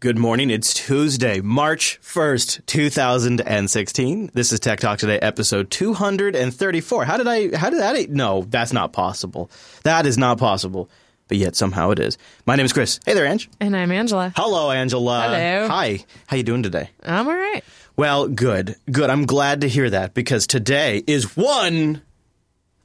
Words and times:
Good 0.00 0.18
morning. 0.18 0.50
It's 0.50 0.74
Tuesday, 0.74 1.40
March 1.40 1.98
1st, 2.02 2.66
2016. 2.66 4.30
This 4.34 4.52
is 4.52 4.60
Tech 4.60 4.80
Talk 4.80 4.98
Today, 4.98 5.18
episode 5.18 5.70
234. 5.70 7.04
How 7.04 7.16
did 7.16 7.26
I, 7.26 7.56
how 7.56 7.70
did 7.70 7.80
that, 7.80 8.10
no, 8.10 8.42
that's 8.48 8.72
not 8.72 8.92
possible. 8.92 9.50
That 9.84 10.04
is 10.04 10.18
not 10.18 10.38
possible. 10.38 10.90
But 11.28 11.38
yet 11.38 11.56
somehow 11.56 11.90
it 11.90 11.98
is. 12.00 12.18
My 12.44 12.54
name 12.54 12.66
is 12.66 12.72
Chris. 12.74 13.00
Hey 13.06 13.14
there, 13.14 13.24
Ange. 13.24 13.48
And 13.60 13.74
I'm 13.74 13.90
Angela. 13.90 14.32
Hello, 14.36 14.70
Angela. 14.70 15.22
Hello. 15.22 15.68
Hi. 15.68 16.04
How 16.26 16.36
you 16.36 16.42
doing 16.42 16.62
today? 16.62 16.90
I'm 17.02 17.26
all 17.26 17.34
right. 17.34 17.64
Well, 17.96 18.28
good. 18.28 18.76
Good. 18.90 19.08
I'm 19.08 19.24
glad 19.24 19.62
to 19.62 19.68
hear 19.68 19.88
that 19.88 20.12
because 20.12 20.46
today 20.46 21.02
is 21.06 21.34
one 21.34 22.02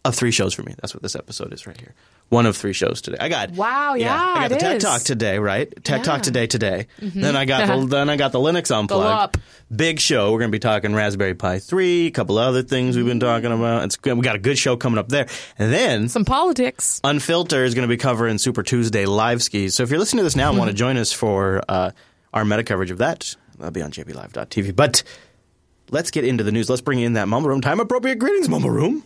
of 0.06 0.16
three 0.16 0.32
shows 0.32 0.54
for 0.54 0.64
me. 0.64 0.74
That's 0.80 0.94
what 0.94 1.04
this 1.04 1.18
episode 1.18 1.52
is 1.54 1.68
right 1.68 1.78
here. 1.78 1.94
One 2.30 2.46
of 2.46 2.56
three 2.56 2.74
shows 2.74 3.02
today. 3.02 3.18
I 3.20 3.28
got 3.28 3.52
Wow, 3.52 3.96
yeah, 3.96 4.16
I 4.16 4.42
got 4.42 4.50
the 4.50 4.56
Tech 4.58 4.78
is. 4.78 4.84
Talk 4.84 5.02
today, 5.02 5.40
right? 5.40 5.68
Tech 5.84 6.04
Talk 6.04 6.20
Yeah. 6.20 6.22
today 6.22 6.46
today. 6.48 6.86
Then 7.00 7.36
I 7.36 7.46
got 7.46 7.68
the, 7.68 7.86
then 7.90 8.08
I 8.08 8.18
got 8.18 8.32
the 8.32 8.40
Linux 8.40 8.70
unplugged. 8.76 9.04
up. 9.36 9.38
Big 9.76 10.00
show. 10.00 10.32
We're 10.32 10.38
going 10.40 10.52
to 10.52 10.56
be 10.56 10.60
talking 10.60 10.94
Raspberry 10.94 11.34
Pi 11.34 11.58
3, 11.58 12.06
a 12.08 12.12
couple 12.12 12.38
other 12.38 12.62
things 12.62 12.96
we've 12.96 13.06
been 13.06 13.20
talking 13.20 13.52
about. 13.52 13.84
It's 13.86 13.98
we 14.04 14.14
got 14.22 14.36
a 14.36 14.40
good 14.40 14.60
show 14.60 14.78
coming 14.78 15.00
up 15.00 15.10
there. 15.10 15.28
And 15.58 15.74
then 15.74 16.08
Some 16.10 16.24
politics. 16.26 17.02
Unfilter 17.04 17.66
is 17.66 17.74
going 17.74 17.88
to 17.88 17.92
be 17.92 17.98
covering 17.98 18.38
Super 18.38 18.62
Tuesday 18.62 19.06
live 19.08 19.42
skis. 19.42 19.74
So 19.74 19.82
if 19.84 19.90
you're 19.90 20.00
listening 20.00 20.20
to 20.20 20.24
this 20.24 20.36
now 20.36 20.50
and 20.50 20.58
want 20.60 20.70
to 20.70 20.76
join 20.78 20.98
us 20.98 21.12
for 21.12 21.64
uh, 21.68 21.92
our 22.32 22.46
meta 22.46 22.64
coverage 22.64 22.92
of 22.92 23.00
that, 23.00 23.36
that'll 23.58 23.72
be 23.72 23.82
on 23.82 23.92
jblive.tv. 23.92 24.76
But 24.76 25.02
let's 25.90 26.12
get 26.12 26.26
into 26.26 26.44
the 26.44 26.52
news. 26.52 26.70
Let's 26.70 26.82
bring 26.82 27.00
in 27.00 27.14
that 27.14 27.28
Mumble 27.28 27.50
Room. 27.50 27.62
Time 27.62 27.80
appropriate 27.80 28.20
greetings, 28.20 28.48
Mumble 28.50 28.70
Room. 28.70 29.04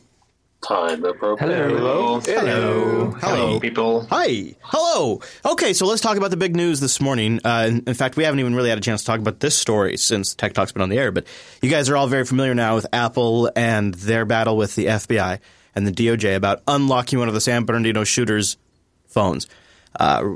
Time 0.67 1.03
appropriate. 1.03 1.49
Hello. 1.49 2.19
Hello. 2.21 3.11
Hello. 3.11 3.59
people. 3.59 4.05
Hi. 4.09 4.55
Hello. 4.61 5.19
Okay, 5.45 5.73
so 5.73 5.85
let's 5.85 6.01
talk 6.01 6.17
about 6.17 6.31
the 6.31 6.37
big 6.37 6.55
news 6.55 6.79
this 6.79 7.01
morning. 7.01 7.39
Uh, 7.43 7.65
in, 7.69 7.83
in 7.85 7.93
fact, 7.93 8.15
we 8.15 8.23
haven't 8.23 8.39
even 8.39 8.55
really 8.55 8.69
had 8.69 8.77
a 8.77 8.81
chance 8.81 9.01
to 9.01 9.07
talk 9.07 9.19
about 9.19 9.39
this 9.39 9.57
story 9.57 9.97
since 9.97 10.33
Tech 10.35 10.53
Talk's 10.53 10.71
been 10.71 10.81
on 10.81 10.89
the 10.89 10.97
air, 10.97 11.11
but 11.11 11.25
you 11.61 11.69
guys 11.69 11.89
are 11.89 11.97
all 11.97 12.07
very 12.07 12.25
familiar 12.25 12.55
now 12.55 12.75
with 12.75 12.85
Apple 12.93 13.51
and 13.55 13.93
their 13.95 14.25
battle 14.25 14.55
with 14.55 14.75
the 14.75 14.85
FBI 14.85 15.39
and 15.75 15.87
the 15.87 15.91
DOJ 15.91 16.35
about 16.35 16.61
unlocking 16.67 17.19
one 17.19 17.27
of 17.27 17.33
the 17.33 17.41
San 17.41 17.65
Bernardino 17.65 18.03
shooters' 18.03 18.57
phones. 19.07 19.47
Uh, 19.99 20.35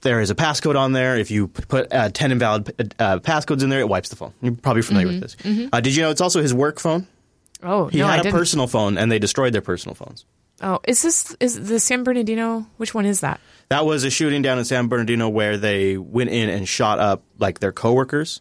there 0.00 0.20
is 0.20 0.30
a 0.30 0.34
passcode 0.34 0.78
on 0.78 0.92
there. 0.92 1.16
If 1.16 1.30
you 1.30 1.48
put 1.48 1.92
uh, 1.92 2.10
10 2.10 2.32
invalid 2.32 2.94
uh, 2.98 3.18
passcodes 3.18 3.62
in 3.62 3.68
there, 3.68 3.80
it 3.80 3.88
wipes 3.88 4.08
the 4.08 4.16
phone. 4.16 4.32
You're 4.40 4.54
probably 4.54 4.82
familiar 4.82 5.08
with 5.08 5.20
this. 5.20 5.36
Uh, 5.72 5.80
did 5.80 5.94
you 5.94 6.02
know 6.02 6.10
it's 6.10 6.20
also 6.20 6.40
his 6.40 6.54
work 6.54 6.78
phone? 6.78 7.06
Oh, 7.62 7.86
He 7.88 7.98
no, 7.98 8.06
had 8.06 8.20
a 8.20 8.22
didn't. 8.24 8.34
personal 8.38 8.66
phone, 8.66 8.98
and 8.98 9.10
they 9.10 9.18
destroyed 9.18 9.52
their 9.52 9.62
personal 9.62 9.94
phones. 9.94 10.24
oh, 10.62 10.78
is 10.86 11.02
this 11.02 11.34
is 11.40 11.68
the 11.68 11.80
San 11.80 12.04
Bernardino? 12.04 12.66
Which 12.76 12.94
one 12.94 13.04
is 13.06 13.20
that? 13.20 13.40
That 13.68 13.84
was 13.86 14.04
a 14.04 14.10
shooting 14.10 14.42
down 14.42 14.58
in 14.58 14.64
San 14.64 14.88
Bernardino 14.88 15.28
where 15.28 15.56
they 15.56 15.96
went 15.98 16.30
in 16.30 16.48
and 16.48 16.68
shot 16.68 16.98
up 16.98 17.22
like 17.38 17.60
their 17.60 17.72
coworkers. 17.72 18.40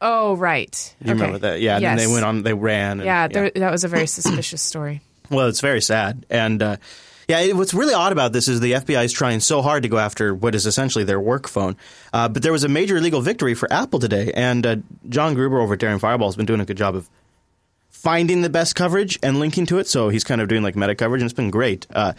Oh, 0.00 0.36
right. 0.36 0.94
You 1.04 1.12
remember 1.12 1.38
that? 1.38 1.60
Yeah. 1.60 1.74
And 1.76 1.82
Yes. 1.82 1.98
then 1.98 2.06
they 2.08 2.12
went 2.12 2.24
on. 2.24 2.42
They 2.42 2.52
ran. 2.54 3.00
And, 3.00 3.04
Yeah, 3.06 3.28
there, 3.28 3.50
that 3.50 3.70
was 3.70 3.84
a 3.84 3.88
very 3.88 4.06
suspicious 4.06 4.60
story. 4.72 5.00
Well, 5.30 5.48
it's 5.48 5.60
very 5.60 5.80
sad. 5.80 6.26
And 6.28 6.62
uh, 6.62 6.76
yeah, 7.28 7.40
it, 7.40 7.56
what's 7.56 7.72
really 7.72 7.94
odd 7.94 8.12
about 8.12 8.32
this 8.32 8.48
is 8.48 8.60
the 8.60 8.72
FBI 8.72 9.04
is 9.04 9.12
trying 9.12 9.40
so 9.40 9.62
hard 9.62 9.82
to 9.84 9.88
go 9.88 9.96
after 9.98 10.34
what 10.34 10.54
is 10.54 10.66
essentially 10.66 11.04
their 11.04 11.20
work 11.20 11.48
phone. 11.48 11.76
Uh, 12.12 12.28
but 12.28 12.42
there 12.42 12.52
was 12.52 12.64
a 12.64 12.68
major 12.68 13.00
legal 13.00 13.22
victory 13.22 13.54
for 13.54 13.72
Apple 13.72 13.98
today, 13.98 14.30
and 14.34 14.66
uh, 14.66 14.76
John 15.08 15.34
Gruber 15.34 15.58
over 15.60 15.72
at 15.74 15.80
Daring 15.80 15.98
Fireball 15.98 16.28
has 16.28 16.36
been 16.36 16.44
doing 16.46 16.60
a 16.60 16.66
good 16.66 16.76
job 16.76 16.94
of 16.96 17.08
finding 18.04 18.42
the 18.42 18.50
best 18.50 18.76
coverage 18.76 19.18
and 19.22 19.40
linking 19.40 19.66
to 19.66 19.78
it. 19.78 19.88
So 19.88 20.10
he's 20.10 20.22
kind 20.24 20.40
of 20.40 20.46
doing 20.48 20.62
like 20.62 20.76
meta 20.76 20.94
coverage, 20.94 21.22
and 21.22 21.28
it's 21.30 21.36
been 21.36 21.50
great. 21.50 21.86
Uh, 21.92 22.12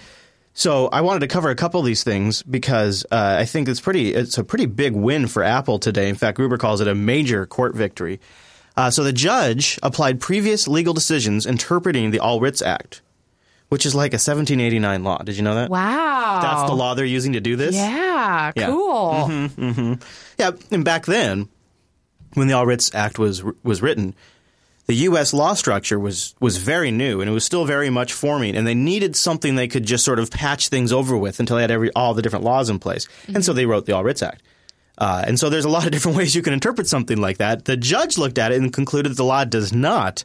so 0.54 0.88
I 0.88 1.02
wanted 1.02 1.20
to 1.20 1.28
cover 1.28 1.50
a 1.50 1.56
couple 1.56 1.80
of 1.80 1.86
these 1.86 2.04
things 2.04 2.42
because 2.44 3.06
uh, 3.12 3.38
I 3.40 3.46
think 3.46 3.70
it's 3.70 3.80
pretty. 3.82 4.14
It's 4.14 4.38
a 4.38 4.44
pretty 4.44 4.66
big 4.66 4.94
win 4.94 5.28
for 5.28 5.44
Apple 5.44 5.80
today. 5.80 6.10
In 6.10 6.16
fact, 6.16 6.38
Gruber 6.38 6.58
calls 6.58 6.82
it 6.82 6.88
a 6.88 6.96
major 6.96 7.46
court 7.46 7.76
victory. 7.76 8.20
Uh, 8.78 8.90
so 8.92 9.04
the 9.06 9.14
judge 9.14 9.80
applied 9.84 10.20
previous 10.20 10.68
legal 10.68 10.94
decisions 10.94 11.46
interpreting 11.46 12.12
the 12.12 12.20
All 12.20 12.42
Writs 12.42 12.62
Act, 12.62 13.02
which 13.70 13.86
is 13.86 13.96
like 13.96 14.12
a 14.12 14.20
1789 14.20 15.04
law. 15.04 15.18
Did 15.24 15.38
you 15.38 15.44
know 15.44 15.56
that? 15.56 15.70
Wow. 15.70 16.40
That's 16.42 16.70
the 16.70 16.76
law 16.76 16.94
they're 16.94 17.06
using 17.06 17.34
to 17.34 17.40
do 17.40 17.56
this. 17.56 17.74
Yeah, 17.76 18.52
Yeah. 18.56 18.68
cool. 18.68 19.98
Yeah, 20.38 20.52
and 20.72 20.84
back 20.84 21.06
then, 21.06 21.48
when 22.34 22.48
the 22.48 22.54
All 22.54 22.66
Writs 22.66 22.94
Act 22.94 23.18
was 23.20 23.44
was 23.64 23.82
written, 23.82 24.14
the 24.88 24.96
U.S. 24.96 25.34
law 25.34 25.54
structure 25.54 26.00
was 26.00 26.36
was 26.40 26.58
very 26.58 26.92
new 26.92 27.22
and 27.22 27.30
it 27.30 27.34
was 27.34 27.44
still 27.44 27.66
very 27.66 27.90
much 27.90 28.14
forming, 28.14 28.56
and 28.56 28.68
they 28.68 28.76
needed 28.76 29.16
something 29.16 29.56
they 29.56 29.68
could 29.68 29.86
just 29.86 30.06
sort 30.06 30.20
of 30.20 30.30
patch 30.32 30.70
things 30.70 30.92
over 30.92 31.18
with 31.18 31.40
until 31.40 31.56
they 31.58 31.64
had 31.64 31.72
every 31.72 31.92
all 31.94 32.14
the 32.14 32.22
different 32.22 32.46
laws 32.46 32.70
in 32.70 32.80
place, 32.80 33.08
and 33.28 33.44
so 33.44 33.54
they 33.54 33.66
wrote 33.66 33.86
the 33.86 33.94
All 33.94 34.04
Writs 34.04 34.22
Act. 34.24 34.44
Uh, 34.98 35.24
and 35.28 35.38
so 35.38 35.50
there's 35.50 35.66
a 35.66 35.70
lot 35.70 35.86
of 35.86 35.92
different 35.94 36.18
ways 36.18 36.36
you 36.36 36.42
can 36.42 36.54
interpret 36.54 36.88
something 36.88 37.20
like 37.20 37.38
that. 37.38 37.66
The 37.66 37.78
judge 37.78 38.18
looked 38.18 38.38
at 38.38 38.52
it 38.52 38.62
and 38.62 38.72
concluded 38.72 39.12
that 39.12 39.18
the 39.18 39.26
law 39.26 39.44
does 39.44 39.74
not 39.74 40.24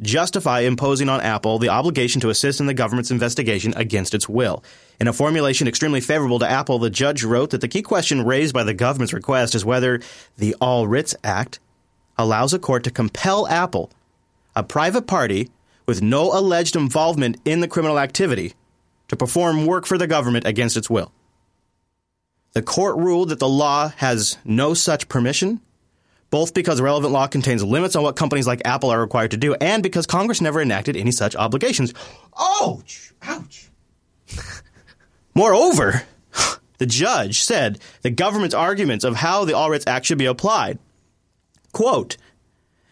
justify 0.00 0.60
imposing 0.60 1.08
on 1.08 1.20
Apple 1.20 1.58
the 1.58 1.68
obligation 1.68 2.20
to 2.20 2.30
assist 2.30 2.60
in 2.60 2.66
the 2.66 2.74
government's 2.74 3.10
investigation 3.10 3.72
against 3.76 4.14
its 4.14 4.28
will. 4.28 4.64
In 5.00 5.08
a 5.08 5.12
formulation 5.12 5.68
extremely 5.68 6.00
favorable 6.00 6.38
to 6.40 6.48
Apple, 6.50 6.78
the 6.78 6.90
judge 6.90 7.24
wrote 7.24 7.50
that 7.50 7.60
the 7.60 7.68
key 7.68 7.82
question 7.82 8.24
raised 8.24 8.54
by 8.54 8.64
the 8.64 8.74
government's 8.74 9.12
request 9.12 9.54
is 9.54 9.64
whether 9.64 10.00
the 10.36 10.54
All 10.60 10.86
Writs 10.86 11.14
Act 11.24 11.60
allows 12.16 12.54
a 12.54 12.58
court 12.58 12.84
to 12.84 12.90
compel 12.90 13.46
Apple, 13.48 13.90
a 14.54 14.62
private 14.62 15.06
party 15.06 15.50
with 15.86 16.02
no 16.02 16.32
alleged 16.32 16.76
involvement 16.76 17.38
in 17.44 17.60
the 17.60 17.68
criminal 17.68 17.98
activity, 17.98 18.54
to 19.08 19.16
perform 19.16 19.66
work 19.66 19.86
for 19.86 19.98
the 19.98 20.06
government 20.06 20.46
against 20.46 20.76
its 20.76 20.88
will. 20.88 21.12
The 22.52 22.62
court 22.62 22.96
ruled 22.96 23.30
that 23.30 23.40
the 23.40 23.48
law 23.48 23.88
has 23.96 24.38
no 24.44 24.74
such 24.74 25.08
permission, 25.08 25.60
both 26.30 26.54
because 26.54 26.80
relevant 26.80 27.12
law 27.12 27.26
contains 27.26 27.62
limits 27.62 27.96
on 27.96 28.02
what 28.02 28.16
companies 28.16 28.46
like 28.46 28.62
Apple 28.64 28.90
are 28.90 29.00
required 29.00 29.32
to 29.32 29.36
do, 29.36 29.54
and 29.54 29.82
because 29.82 30.06
Congress 30.06 30.40
never 30.40 30.60
enacted 30.62 30.96
any 30.96 31.10
such 31.10 31.36
obligations. 31.36 31.92
Ouch! 32.38 33.12
Ouch! 33.22 33.70
Moreover, 35.34 36.04
the 36.78 36.86
judge 36.86 37.42
said 37.42 37.80
the 38.02 38.10
government's 38.10 38.54
arguments 38.54 39.04
of 39.04 39.16
how 39.16 39.44
the 39.44 39.54
All 39.54 39.68
Writs 39.68 39.86
Act 39.86 40.06
should 40.06 40.18
be 40.18 40.26
applied, 40.26 40.78
quote, 41.74 42.16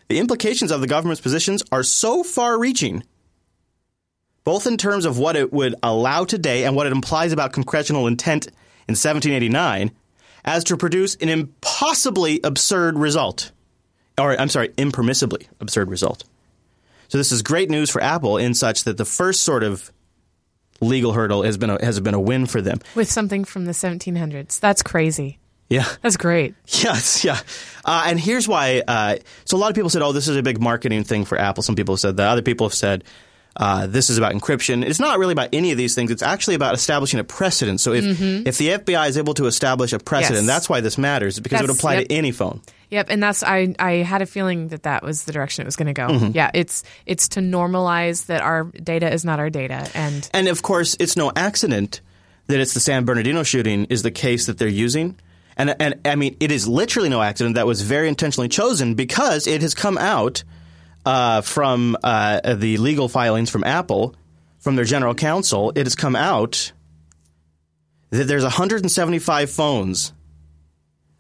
the 0.09 0.19
implications 0.19 0.71
of 0.71 0.83
the 0.83 0.87
government's 0.87 1.23
positions 1.23 1.63
are 1.73 1.83
so 1.83 2.23
far 2.23 2.59
reaching, 2.59 3.03
both 4.45 4.67
in 4.67 4.77
terms 4.77 5.07
of 5.07 5.19
what 5.19 5.37
it 5.37 5.51
would 5.53 5.75
allow 5.83 6.25
today 6.25 6.65
and 6.65 6.77
what 6.77 6.87
it 6.87 6.93
implies 6.93 7.33
about 7.33 7.55
congressional 7.55 8.07
intent 8.07 8.49
in 8.89 8.95
1789, 8.95 9.91
as 10.45 10.65
to 10.65 10.77
produce 10.77 11.15
an 11.17 11.31
impossibly 11.31 12.41
absurd 12.45 12.99
result. 12.99 13.53
Or, 14.19 14.39
I'm 14.39 14.51
sorry, 14.51 14.69
impermissibly 14.71 15.47
absurd 15.61 15.89
result. 15.89 16.25
So 17.09 17.17
this 17.17 17.33
is 17.33 17.43
great 17.43 17.71
news 17.71 17.89
for 17.89 18.03
Apple 18.03 18.37
in 18.37 18.53
such 18.53 18.85
that 18.85 18.99
the 18.99 19.05
first 19.05 19.43
sort 19.43 19.63
of 19.63 19.91
legal 20.81 21.13
hurdle 21.13 21.43
has 21.43 21.57
been 21.57 21.71
a, 21.71 21.83
has 21.83 22.01
been 22.01 22.15
a 22.15 22.21
win 22.21 22.47
for 22.47 22.61
them. 22.61 22.81
With 22.95 23.11
something 23.11 23.45
from 23.45 23.65
the 23.65 23.73
1700s. 23.73 24.61
That's 24.61 24.83
crazy. 24.83 25.39
Yeah. 25.73 25.89
That's 26.03 26.17
great. 26.17 26.55
Yes, 26.67 27.25
yeah. 27.25 27.41
Uh, 27.85 28.05
and 28.07 28.21
here's 28.21 28.47
why. 28.47 28.83
Uh, 28.87 29.17
so 29.45 29.57
a 29.57 29.59
lot 29.59 29.71
of 29.71 29.75
people 29.75 29.91
said, 29.91 30.03
"Oh, 30.03 30.13
this 30.13 30.29
is 30.29 30.37
a 30.37 30.43
big 30.43 30.61
marketing 30.61 31.05
thing 31.05 31.25
for 31.25 31.39
Apple." 31.39 31.63
Some 31.63 31.77
people 31.77 31.95
have 31.95 32.01
said 32.01 32.17
that. 32.19 32.29
Other 32.29 32.43
people 32.43 32.67
have 32.67 32.75
said 32.75 33.05
uh, 33.57 33.87
this 33.87 34.09
is 34.09 34.19
about 34.19 34.33
encryption. 34.33 34.85
It's 34.85 35.01
not 35.01 35.19
really 35.19 35.33
about 35.33 35.51
any 35.53 35.73
of 35.73 35.79
these 35.79 35.95
things. 35.95 36.11
It's 36.11 36.23
actually 36.23 36.55
about 36.55 36.75
establishing 36.75 37.21
a 37.21 37.25
precedent. 37.25 37.81
So 37.81 37.93
if 37.93 38.05
if 38.21 38.59
the 38.59 38.69
FBI 38.69 39.09
is 39.09 39.19
able 39.19 39.35
to 39.35 39.47
establish 39.47 39.93
a 39.93 39.99
precedent, 39.99 40.23
Mm-hmm. 40.23 40.47
Yes. 40.47 40.55
that's 40.55 40.69
why 40.69 40.81
this 40.81 40.97
matters 40.97 41.39
because 41.41 41.61
it 41.61 41.67
would 41.67 41.77
apply 41.77 41.95
yep. 41.95 42.09
to 42.09 42.15
any 42.15 42.33
phone. 42.33 42.61
Yep, 42.91 43.07
and 43.11 43.23
that's 43.23 43.43
I 43.43 43.75
I 43.79 43.93
had 43.97 44.23
a 44.23 44.27
feeling 44.27 44.69
that 44.69 44.85
that 44.85 45.03
was 45.03 45.25
the 45.25 45.33
direction 45.33 45.63
it 45.63 45.67
was 45.67 45.77
going 45.77 45.87
to 45.87 45.93
go. 45.93 46.09
Mm-hmm. 46.09 46.31
Yeah, 46.35 46.51
it's 46.55 46.85
it's 47.07 47.29
to 47.29 47.41
normalize 47.41 48.27
that 48.27 48.41
our 48.43 48.65
data 48.65 49.13
is 49.13 49.25
not 49.25 49.39
our 49.39 49.51
data 49.51 49.89
and 49.95 50.29
And 50.33 50.49
of 50.49 50.63
course, 50.63 50.97
it's 51.01 51.17
no 51.17 51.33
accident 51.35 52.01
that 52.47 52.61
it's 52.61 52.75
the 52.75 52.81
San 52.81 53.05
Bernardino 53.05 53.43
shooting 53.43 53.85
is 53.87 54.03
the 54.03 54.11
case 54.11 54.47
that 54.47 54.59
they're 54.59 54.69
using. 54.69 55.17
And, 55.69 55.77
and 55.81 56.01
I 56.07 56.17
mean, 56.17 56.37
it 56.41 56.51
is 56.51 56.67
literally 56.67 57.09
no 57.09 57.23
accident 57.23 57.55
that 57.57 57.67
was 57.67 57.83
very 57.83 58.09
intentionally 58.09 58.49
chosen 58.49 58.95
because 58.95 59.47
it 59.47 59.63
has 59.63 59.75
come 59.75 59.97
out 59.99 60.43
uh, 61.07 61.41
from 61.43 61.97
uh, 62.03 62.55
the 62.55 62.77
legal 62.79 63.09
filings 63.09 63.49
from 63.51 63.63
Apple, 63.65 64.15
from 64.59 64.77
their 64.77 64.85
general 64.85 65.15
counsel. 65.15 65.71
It 65.77 65.87
has 65.87 65.95
come 65.95 66.17
out 66.17 66.73
that 68.11 68.25
there's 68.25 68.43
175 68.43 69.51
phones 69.51 70.13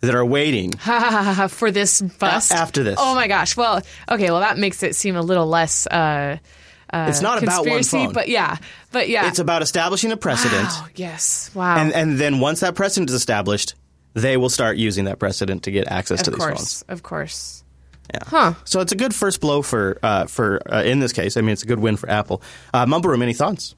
that 0.00 0.14
are 0.14 0.24
waiting 0.24 0.72
for 1.48 1.70
this 1.70 2.00
bust 2.02 2.50
A- 2.52 2.56
after 2.56 2.82
this. 2.82 2.98
Oh 2.98 3.14
my 3.14 3.28
gosh. 3.28 3.56
Well, 3.56 3.80
okay. 4.10 4.30
Well, 4.30 4.40
that 4.40 4.58
makes 4.58 4.82
it 4.82 4.96
seem 4.96 5.14
a 5.16 5.22
little 5.22 5.46
less. 5.46 5.86
Uh, 5.86 6.38
uh, 6.92 7.06
It's 7.08 7.20
not 7.22 7.42
about 7.42 7.66
one 7.66 7.82
phone. 7.84 8.12
but 8.12 8.28
yeah, 8.28 8.56
but 8.90 9.08
yeah. 9.08 9.28
It's 9.28 9.38
about 9.38 9.62
establishing 9.62 10.10
a 10.12 10.16
precedent. 10.16 10.68
Wow, 10.68 10.86
yes. 10.94 11.50
Wow. 11.54 11.76
And, 11.76 11.92
and 11.92 12.18
then 12.18 12.40
once 12.40 12.60
that 12.60 12.74
precedent 12.74 13.08
is 13.10 13.14
established, 13.16 13.74
they 14.14 14.36
will 14.36 14.50
start 14.50 14.76
using 14.76 15.06
that 15.06 15.18
precedent 15.18 15.64
to 15.64 15.70
get 15.70 15.88
access 15.88 16.22
to 16.22 16.30
these 16.30 16.38
course, 16.38 16.56
phones. 16.58 16.84
of 16.88 17.02
course. 17.02 17.64
Yeah. 18.12 18.20
Huh. 18.26 18.54
So 18.64 18.80
it's 18.80 18.92
a 18.92 18.96
good 18.96 19.14
first 19.14 19.40
blow 19.40 19.62
for 19.62 19.98
uh, 20.02 20.26
for 20.26 20.60
uh, 20.72 20.82
in 20.82 20.98
this 21.00 21.12
case. 21.12 21.36
I 21.36 21.40
mean, 21.40 21.50
it's 21.50 21.62
a 21.62 21.66
good 21.66 21.80
win 21.80 21.96
for 21.96 22.10
Apple. 22.10 22.42
Uh, 22.74 22.84
Mumble 22.86 23.10
Room, 23.10 23.22
any 23.22 23.32
thoughts? 23.32 23.74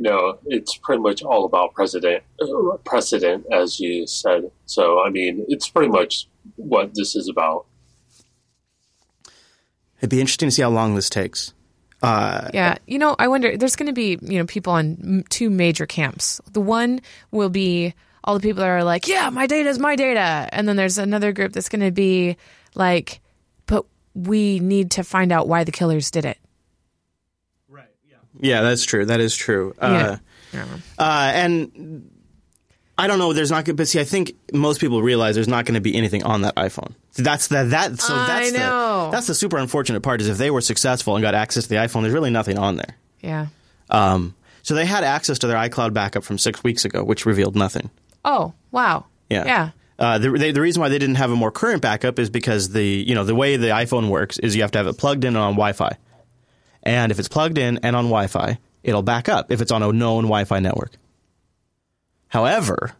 No, 0.00 0.38
it's 0.46 0.76
pretty 0.76 1.02
much 1.02 1.22
all 1.24 1.44
about 1.44 1.74
precedent, 1.74 2.22
uh, 2.40 2.76
precedent, 2.84 3.46
as 3.52 3.80
you 3.80 4.06
said. 4.06 4.50
So, 4.66 5.02
I 5.04 5.10
mean, 5.10 5.44
it's 5.48 5.68
pretty 5.68 5.88
much 5.88 6.28
what 6.54 6.92
this 6.94 7.16
is 7.16 7.28
about. 7.28 7.66
It'd 9.98 10.10
be 10.10 10.20
interesting 10.20 10.48
to 10.48 10.54
see 10.54 10.62
how 10.62 10.70
long 10.70 10.94
this 10.94 11.10
takes. 11.10 11.52
Uh, 12.00 12.48
Yeah, 12.54 12.76
you 12.86 12.98
know, 12.98 13.16
I 13.18 13.26
wonder. 13.26 13.56
There's 13.56 13.74
going 13.74 13.88
to 13.88 13.92
be 13.92 14.18
you 14.22 14.38
know 14.38 14.46
people 14.46 14.72
on 14.72 15.24
two 15.30 15.50
major 15.50 15.86
camps. 15.86 16.40
The 16.52 16.60
one 16.60 17.00
will 17.32 17.50
be 17.50 17.94
all 18.28 18.34
the 18.34 18.40
people 18.46 18.60
that 18.60 18.68
are 18.68 18.84
like, 18.84 19.08
"Yeah, 19.08 19.30
my 19.30 19.46
data 19.46 19.70
is 19.70 19.78
my 19.78 19.96
data," 19.96 20.48
and 20.52 20.68
then 20.68 20.76
there's 20.76 20.98
another 20.98 21.32
group 21.32 21.52
that's 21.52 21.70
going 21.70 21.80
to 21.80 21.90
be 21.90 22.36
like, 22.74 23.20
"But 23.66 23.86
we 24.14 24.60
need 24.60 24.90
to 24.92 25.02
find 25.02 25.32
out 25.32 25.48
why 25.48 25.64
the 25.64 25.72
killers 25.72 26.10
did 26.10 26.26
it." 26.26 26.36
Right. 27.70 27.86
Yeah, 28.08 28.16
Yeah, 28.38 28.60
that's 28.62 28.84
true. 28.84 29.06
That 29.06 29.20
is 29.20 29.34
true. 29.34 29.74
Uh, 29.80 30.18
Yeah. 30.52 30.64
uh, 30.98 31.30
and 31.34 32.10
I 32.98 33.06
don't 33.06 33.18
know. 33.18 33.32
There's 33.32 33.50
not 33.50 33.64
going 33.64 33.76
to. 33.76 33.80
But 33.80 33.88
see, 33.88 33.98
I 34.00 34.04
think 34.04 34.32
most 34.52 34.78
people 34.80 35.00
realize 35.00 35.34
there's 35.34 35.48
not 35.48 35.64
going 35.64 35.74
to 35.76 35.80
be 35.80 35.96
anything 35.96 36.22
on 36.24 36.42
that 36.42 36.54
iPhone. 36.56 36.92
So 37.12 37.22
that's 37.22 37.46
the 37.48 37.64
that. 37.64 37.98
So 37.98 38.14
I 38.14 38.26
that's 38.26 38.52
know. 38.52 39.04
the 39.06 39.10
that's 39.12 39.26
the 39.26 39.34
super 39.34 39.56
unfortunate 39.56 40.00
part. 40.02 40.20
Is 40.20 40.28
if 40.28 40.36
they 40.36 40.50
were 40.50 40.60
successful 40.60 41.16
and 41.16 41.22
got 41.22 41.34
access 41.34 41.62
to 41.64 41.68
the 41.70 41.76
iPhone, 41.76 42.02
there's 42.02 42.12
really 42.14 42.30
nothing 42.30 42.58
on 42.58 42.76
there. 42.76 42.94
Yeah. 43.22 43.46
Um, 43.88 44.34
so 44.62 44.74
they 44.74 44.84
had 44.84 45.02
access 45.02 45.38
to 45.38 45.46
their 45.46 45.56
iCloud 45.56 45.94
backup 45.94 46.24
from 46.24 46.36
six 46.36 46.62
weeks 46.62 46.84
ago, 46.84 47.02
which 47.02 47.24
revealed 47.24 47.56
nothing. 47.56 47.88
Oh 48.24 48.54
wow. 48.70 49.06
Yeah. 49.28 49.44
Yeah. 49.44 49.70
Uh, 49.98 50.16
the, 50.18 50.30
they, 50.30 50.52
the 50.52 50.60
reason 50.60 50.80
why 50.80 50.88
they 50.88 50.98
didn't 50.98 51.16
have 51.16 51.32
a 51.32 51.36
more 51.36 51.50
current 51.50 51.82
backup 51.82 52.18
is 52.18 52.30
because 52.30 52.70
the 52.70 52.84
you 52.84 53.14
know 53.14 53.24
the 53.24 53.34
way 53.34 53.56
the 53.56 53.68
iPhone 53.68 54.08
works 54.08 54.38
is 54.38 54.54
you 54.54 54.62
have 54.62 54.70
to 54.70 54.78
have 54.78 54.86
it 54.86 54.96
plugged 54.96 55.24
in 55.24 55.28
and 55.28 55.38
on 55.38 55.54
Wi-Fi, 55.54 55.96
and 56.84 57.10
if 57.10 57.18
it's 57.18 57.28
plugged 57.28 57.58
in 57.58 57.78
and 57.78 57.96
on 57.96 58.04
Wi-Fi, 58.04 58.58
it'll 58.84 59.02
back 59.02 59.28
up 59.28 59.50
if 59.50 59.60
it's 59.60 59.72
on 59.72 59.82
a 59.82 59.92
known 59.92 60.24
Wi-Fi 60.24 60.60
network. 60.60 60.92
However, 62.28 62.92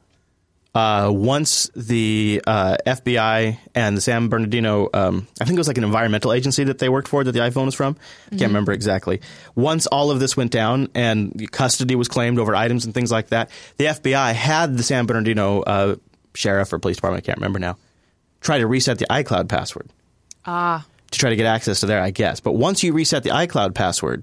uh, 0.78 1.10
once 1.10 1.70
the 1.75 2.40
uh, 2.46 2.76
FBI 2.86 3.58
and 3.75 3.96
the 3.96 4.00
San 4.00 4.28
Bernardino, 4.28 4.88
um, 4.94 5.26
I 5.40 5.44
think 5.44 5.56
it 5.56 5.60
was 5.60 5.66
like 5.69 5.78
an 5.78 5.84
environmental 5.84 6.32
agency 6.32 6.64
that 6.64 6.78
they 6.78 6.88
worked 6.88 7.08
for 7.08 7.25
that 7.25 7.32
the 7.32 7.40
iPhone 7.40 7.64
was 7.64 7.75
from. 7.75 7.96
I 8.26 8.36
can't 8.36 8.50
remember 8.50 8.72
exactly. 8.72 9.20
Once 9.56 9.86
all 9.88 10.10
of 10.10 10.20
this 10.20 10.36
went 10.36 10.52
down 10.52 10.88
and 10.94 11.50
custody 11.50 11.96
was 11.96 12.06
claimed 12.08 12.38
over 12.38 12.54
items 12.54 12.84
and 12.84 12.94
things 12.94 13.10
like 13.10 13.28
that, 13.28 13.50
the 13.76 13.86
FBI 13.86 14.32
had 14.34 14.76
the 14.76 14.82
San 14.84 15.06
Bernardino 15.06 15.62
uh, 15.62 15.96
sheriff 16.34 16.72
or 16.72 16.78
police 16.78 16.96
department, 16.98 17.25
I 17.25 17.26
can't 17.26 17.38
remember 17.38 17.58
now, 17.58 17.76
try 18.40 18.58
to 18.58 18.66
reset 18.66 18.98
the 18.98 19.06
iCloud 19.10 19.48
password 19.48 19.90
Ah. 20.46 20.86
to 21.10 21.19
try 21.19 21.30
to 21.30 21.36
get 21.36 21.46
access 21.46 21.80
to 21.80 21.86
there, 21.86 22.00
I 22.00 22.10
guess. 22.10 22.38
But 22.40 22.52
once 22.52 22.82
you 22.84 22.92
reset 22.92 23.25
the 23.25 23.30
iCloud 23.30 23.75
password, 23.75 24.22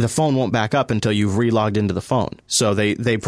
the 0.00 0.08
phone 0.08 0.34
won't 0.34 0.52
back 0.52 0.74
up 0.74 0.90
until 0.90 1.12
you've 1.12 1.34
relogged 1.34 1.76
into 1.76 1.94
the 1.94 2.00
phone. 2.00 2.40
So 2.46 2.74
they 2.74 2.94
they 2.94 3.18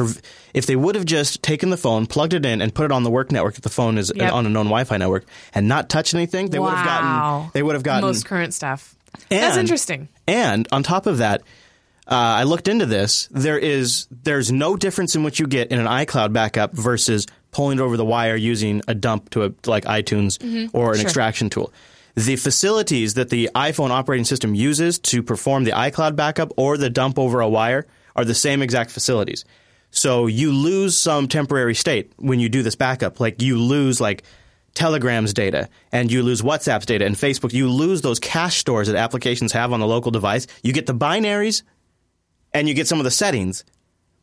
if 0.55 0.67
they 0.67 0.77
would 0.77 0.95
have 0.95 1.05
just 1.05 1.43
taken 1.43 1.71
the 1.71 1.77
phone, 1.77 2.07
plugged 2.07 2.35
it 2.35 2.45
in, 2.47 2.61
and 2.61 2.75
put 2.75 2.85
it 2.87 2.93
on 2.93 3.03
the 3.03 3.11
work 3.11 3.31
network 3.33 3.55
if 3.57 3.63
the 3.63 3.69
phone 3.69 3.99
is 3.99 4.13
Yep. 4.15 4.33
on 4.33 4.47
a 4.47 4.49
known 4.49 4.67
Wi-Fi 4.67 4.97
network, 4.97 5.25
and 5.55 5.69
not 5.69 5.89
touched 5.89 6.15
anything, 6.15 6.51
they 6.51 6.59
would 6.59 6.73
have 6.73 6.85
gotten 6.87 7.51
they 7.55 7.63
would 7.63 7.75
have 7.75 7.83
gotten 7.83 8.03
most 8.09 8.25
current 8.27 8.55
stuff. 8.55 8.95
That's 9.29 9.57
and- 9.57 9.61
interesting. 9.61 10.09
And 10.27 10.67
on 10.73 10.83
top 10.83 11.07
of 11.07 11.19
that, 11.19 11.43
uh, 12.09 12.15
I 12.41 12.43
looked 12.45 12.69
into 12.69 12.87
this. 12.87 13.29
There 13.31 13.59
is 13.59 14.07
there's 14.25 14.51
no 14.51 14.77
difference 14.77 15.15
in 15.15 15.23
what 15.23 15.39
you 15.39 15.47
get 15.47 15.71
in 15.71 15.79
an 15.79 15.87
iCloud 15.87 16.33
backup 16.33 16.73
versus 16.73 17.27
pulling 17.51 17.79
it 17.79 17.83
over 17.83 17.97
the 17.99 18.05
wire 18.05 18.35
using 18.35 18.81
a 18.89 18.95
dump 18.95 19.29
to 19.31 19.45
a 19.45 19.53
like 19.67 19.85
iTunes 19.85 20.39
or 20.41 20.47
an 20.47 20.49
Mm-hmm. 20.49 20.71
Sure. 20.73 20.95
extraction 21.03 21.51
tool. 21.51 21.73
The 22.15 22.37
facilities 22.37 23.15
that 23.15 23.31
the 23.31 23.51
iPhone 23.55 23.91
operating 23.91 24.25
system 24.25 24.55
uses 24.55 24.99
to 25.01 25.23
perform 25.23 25.65
the 25.65 25.71
iCloud 25.73 26.15
backup 26.15 26.53
or 26.57 26.77
the 26.77 26.91
dump 26.91 27.19
over 27.19 27.41
a 27.41 27.49
wire 27.49 27.87
are 28.15 28.25
the 28.25 28.35
same 28.35 28.61
exact 28.61 28.91
facilities. 28.91 29.45
So 29.91 30.27
you 30.27 30.53
lose 30.53 30.97
some 30.97 31.27
temporary 31.29 31.75
state 31.75 32.13
when 32.17 32.41
you 32.41 32.49
do 32.49 32.63
this 32.63 32.77
backup. 32.77 33.21
Like 33.21 33.41
you 33.41 33.59
lose 33.59 34.01
like 34.01 34.25
Telegram's 34.75 35.33
data 35.35 35.69
and 35.91 36.11
you 36.11 36.23
lose 36.23 36.43
WhatsApp's 36.43 36.87
data 36.87 37.05
and 37.07 37.15
Facebook. 37.17 37.53
You 37.53 37.69
lose 37.71 38.01
those 38.03 38.19
cache 38.19 38.59
stores 38.59 38.89
that 38.89 38.97
applications 38.97 39.53
have 39.53 39.73
on 39.73 39.81
the 39.81 39.87
local 39.87 40.11
device. 40.11 40.47
You 40.63 40.73
get 40.73 40.87
the 40.87 40.95
binaries 40.95 41.63
and 42.55 42.69
you 42.69 42.75
get 42.75 42.89
some 42.89 42.99
of 42.99 43.05
the 43.05 43.11
settings, 43.11 43.65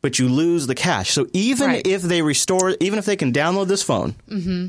but 0.02 0.18
you 0.18 0.28
lose 0.28 0.66
the 0.66 0.74
cache. 0.74 1.10
So 1.10 1.26
even 1.32 1.68
Right. 1.68 1.86
if 1.86 2.02
they 2.02 2.22
restore, 2.22 2.76
even 2.80 2.98
if 2.98 3.04
they 3.04 3.16
can 3.16 3.32
download 3.32 3.68
this 3.68 3.82
phone, 3.82 4.14
mm-hmm. 4.28 4.66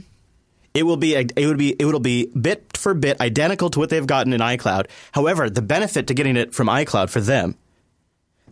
It 0.74 0.84
will 0.84 0.98
be 0.98 1.16
it 1.16 1.46
would 1.46 1.58
be 1.58 1.76
it 1.78 1.86
will 1.86 2.00
be 2.00 2.28
bit 2.28 2.78
for 2.78 2.94
bit 2.94 3.20
identical 3.20 3.70
to 3.70 3.80
what 3.80 3.90
they've 3.90 4.08
gotten 4.08 4.34
in 4.34 4.42
iCloud. 4.42 4.88
However, 5.12 5.50
the 5.50 5.62
benefit 5.62 6.08
to 6.08 6.14
getting 6.14 6.38
it 6.38 6.54
from 6.54 6.68
iCloud 6.68 7.10
for 7.10 7.22
them, 7.22 7.56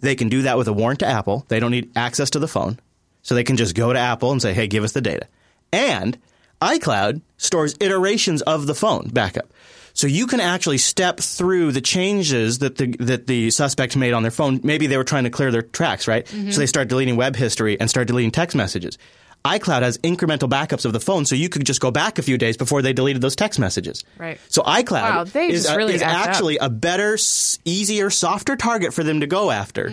they 0.02 0.16
can 0.16 0.30
do 0.30 0.44
that 0.44 0.58
with 0.58 0.68
a 0.68 0.74
warrant 0.74 1.00
to 1.00 1.08
Apple. 1.08 1.46
They 1.48 1.60
don't 1.60 1.72
need 1.72 1.92
access 1.96 2.30
to 2.32 2.40
the 2.40 2.48
phone, 2.48 2.80
so 3.22 3.36
they 3.36 3.44
can 3.44 3.58
just 3.58 3.76
go 3.76 3.94
to 3.94 4.00
Apple 4.00 4.32
and 4.32 4.42
say, 4.42 4.54
"Hey, 4.54 4.68
give 4.68 4.84
us 4.84 4.92
the 4.92 5.02
data." 5.02 5.28
And 5.72 6.18
iCloud 6.62 7.22
stores 7.38 7.76
iterations 7.80 8.42
of 8.42 8.68
the 8.68 8.76
phone 8.76 9.10
backup. 9.14 9.52
So 9.94 10.08
you 10.08 10.28
can 10.28 10.40
actually 10.40 10.78
step 10.78 11.20
through 11.20 11.72
the 11.72 11.82
changes 11.82 12.60
that 12.60 12.78
the 12.78 12.96
that 13.00 13.28
the 13.28 13.50
suspect 13.52 13.98
made 13.98 14.14
on 14.14 14.24
their 14.24 14.32
phone. 14.32 14.60
Maybe 14.64 14.88
they 14.88 14.98
were 14.98 15.04
trying 15.04 15.26
to 15.26 15.30
clear 15.30 15.52
their 15.52 15.62
tracks, 15.62 16.08
right? 16.08 16.26
Mm-hmm. 16.26 16.52
So 16.52 16.60
they 16.60 16.68
start 16.68 16.88
deleting 16.88 17.16
web 17.16 17.36
history 17.36 17.80
and 17.80 17.90
start 17.90 18.08
deleting 18.08 18.32
text 18.32 18.56
messages. 18.56 18.98
iCloud 19.46 19.82
has 19.84 19.98
incremental 20.00 20.50
backups 20.50 20.84
of 20.86 20.92
the 20.94 21.00
phone, 21.00 21.26
so 21.26 21.34
you 21.36 21.48
could 21.50 21.66
just 21.66 21.80
go 21.80 21.92
back 21.92 22.20
a 22.20 22.22
few 22.22 22.38
days 22.38 22.58
before 22.58 22.82
they 22.82 22.92
deleted 22.94 23.22
those 23.22 23.36
text 23.36 23.58
messages. 23.60 24.04
Right. 24.18 24.40
So 24.50 24.62
iCloud 24.64 25.34
Wow, 25.34 25.42
is, 25.48 25.66
a- 25.66 25.78
really 25.78 25.94
is 25.96 26.02
act 26.02 26.14
up. 26.14 26.28
actually 26.28 26.58
a 26.58 26.70
better, 26.70 27.18
easier, 27.66 28.10
softer 28.10 28.56
target 28.56 28.94
for 28.94 29.04
them 29.04 29.22
to 29.22 29.28
go 29.28 29.50
after. 29.50 29.90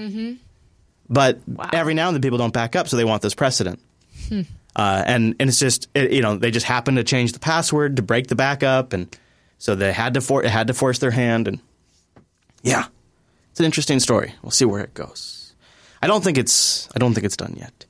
But 1.08 1.38
every 1.72 1.94
now 1.94 2.08
and 2.08 2.16
then 2.16 2.22
people 2.22 2.38
don't 2.38 2.52
back 2.52 2.74
up, 2.74 2.88
so 2.88 2.96
they 2.96 3.04
want 3.04 3.22
this 3.22 3.34
precedent. 3.34 3.80
Uh, 4.74 5.02
and 5.06 5.36
and 5.38 5.48
it's 5.48 5.58
just 5.60 5.88
it, 5.94 6.10
you 6.12 6.20
know 6.20 6.36
they 6.36 6.50
just 6.50 6.66
happen 6.66 6.96
to 6.96 7.04
change 7.04 7.32
the 7.32 7.38
password 7.38 7.96
to 7.96 8.02
break 8.02 8.26
the 8.26 8.34
backup, 8.34 8.92
and 8.92 9.16
so 9.58 9.74
they 9.76 9.92
had 9.92 10.14
to 10.14 10.20
for, 10.20 10.42
it 10.44 10.50
had 10.50 10.66
to 10.66 10.74
force 10.74 10.98
their 10.98 11.12
hand, 11.12 11.46
and 11.48 11.60
yeah, 12.62 12.86
it's 13.52 13.60
an 13.60 13.64
interesting 13.66 14.00
story. 14.00 14.34
We'll 14.42 14.50
see 14.50 14.64
where 14.66 14.82
it 14.82 14.92
goes. 14.92 15.54
I 16.02 16.08
don't 16.08 16.22
think 16.24 16.36
it's 16.36 16.88
I 16.94 16.98
don't 16.98 17.14
think 17.14 17.24
it's 17.24 17.36
done 17.36 17.54
yet. 17.56 17.86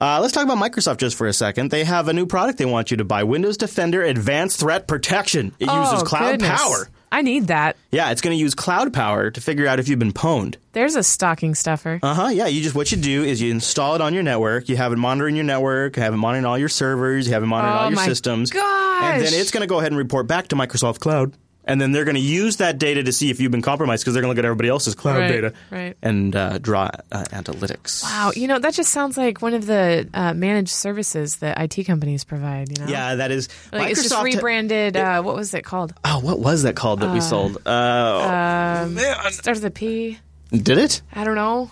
Uh, 0.00 0.18
let's 0.20 0.32
talk 0.32 0.44
about 0.44 0.56
Microsoft 0.56 0.96
just 0.96 1.14
for 1.16 1.26
a 1.26 1.32
second. 1.32 1.70
They 1.70 1.84
have 1.84 2.08
a 2.08 2.12
new 2.14 2.24
product 2.24 2.58
they 2.58 2.64
want 2.64 2.90
you 2.90 2.96
to 2.98 3.04
buy: 3.04 3.22
Windows 3.24 3.56
Defender 3.58 4.02
Advanced 4.02 4.58
Threat 4.58 4.86
Protection. 4.88 5.52
It 5.58 5.66
uses 5.70 6.00
oh, 6.00 6.04
cloud 6.04 6.40
goodness. 6.40 6.62
power. 6.62 6.88
I 7.12 7.22
need 7.22 7.48
that. 7.48 7.76
Yeah, 7.90 8.12
it's 8.12 8.20
going 8.20 8.36
to 8.36 8.40
use 8.40 8.54
cloud 8.54 8.92
power 8.94 9.30
to 9.32 9.40
figure 9.40 9.66
out 9.66 9.80
if 9.80 9.88
you've 9.88 9.98
been 9.98 10.12
pwned. 10.12 10.54
There's 10.72 10.94
a 10.94 11.02
stocking 11.02 11.54
stuffer. 11.56 11.98
Uh 12.02 12.14
huh. 12.14 12.28
Yeah. 12.28 12.46
You 12.46 12.62
just 12.62 12.74
what 12.76 12.92
you 12.92 12.98
do 12.98 13.24
is 13.24 13.42
you 13.42 13.50
install 13.50 13.96
it 13.96 14.00
on 14.00 14.14
your 14.14 14.22
network. 14.22 14.68
You 14.68 14.76
have 14.76 14.92
it 14.92 14.96
monitoring 14.96 15.34
your 15.34 15.44
network. 15.44 15.96
You 15.96 16.02
have 16.02 16.14
it 16.14 16.18
monitoring 16.18 16.46
all 16.46 16.56
your 16.56 16.68
servers. 16.68 17.26
You 17.26 17.34
have 17.34 17.42
it 17.42 17.46
monitoring 17.46 17.74
Oh 17.74 17.78
all 17.80 17.90
your 17.90 17.96
my 17.96 18.06
systems. 18.06 18.50
gosh. 18.50 19.02
And 19.16 19.24
then 19.24 19.34
it's 19.34 19.50
going 19.50 19.62
to 19.62 19.66
go 19.66 19.80
ahead 19.80 19.90
and 19.90 19.98
report 19.98 20.28
back 20.28 20.48
to 20.48 20.56
Microsoft 20.56 21.00
Cloud. 21.00 21.34
And 21.70 21.80
then 21.80 21.92
they're 21.92 22.04
going 22.04 22.16
to 22.16 22.20
use 22.20 22.56
that 22.56 22.78
data 22.78 23.02
to 23.04 23.12
see 23.12 23.30
if 23.30 23.40
you've 23.40 23.52
been 23.52 23.62
compromised 23.62 24.02
because 24.02 24.14
they're 24.14 24.22
going 24.22 24.34
to 24.34 24.36
look 24.36 24.44
at 24.44 24.46
everybody 24.46 24.68
else's 24.68 24.94
cloud 24.94 25.18
Right, 25.18 25.28
data 25.28 25.52
right. 25.70 25.96
and 26.02 26.34
uh, 26.34 26.58
draw 26.58 26.90
uh, 27.12 27.24
analytics. 27.30 28.02
Wow, 28.02 28.32
you 28.34 28.48
know 28.48 28.58
that 28.58 28.74
just 28.74 28.90
sounds 28.90 29.16
like 29.16 29.40
one 29.40 29.54
of 29.54 29.66
the 29.66 30.08
uh, 30.12 30.34
managed 30.34 30.70
services 30.70 31.36
that 31.36 31.60
IT 31.60 31.84
companies 31.84 32.24
provide. 32.24 32.76
You 32.76 32.84
know, 32.84 32.90
Yeah, 32.90 33.14
that 33.16 33.30
is. 33.30 33.48
like 33.72 33.92
it's 33.92 34.02
just 34.02 34.14
Microsoft- 34.14 34.24
rebranded. 34.24 34.96
Uh, 34.96 35.22
what 35.22 35.36
was 35.36 35.54
it 35.54 35.62
called? 35.62 35.94
Oh, 36.04 36.18
what 36.20 36.40
was 36.40 36.64
that 36.64 36.74
called 36.76 37.00
that 37.00 37.12
we 37.12 37.20
sold? 37.20 37.56
Uh, 37.66 38.88
Starts 39.30 39.60
with 39.60 39.64
a 39.64 39.70
P. 39.70 40.18
did 40.50 40.78
it? 40.78 41.02
I 41.12 41.24
don't 41.24 41.34
know. 41.36 41.70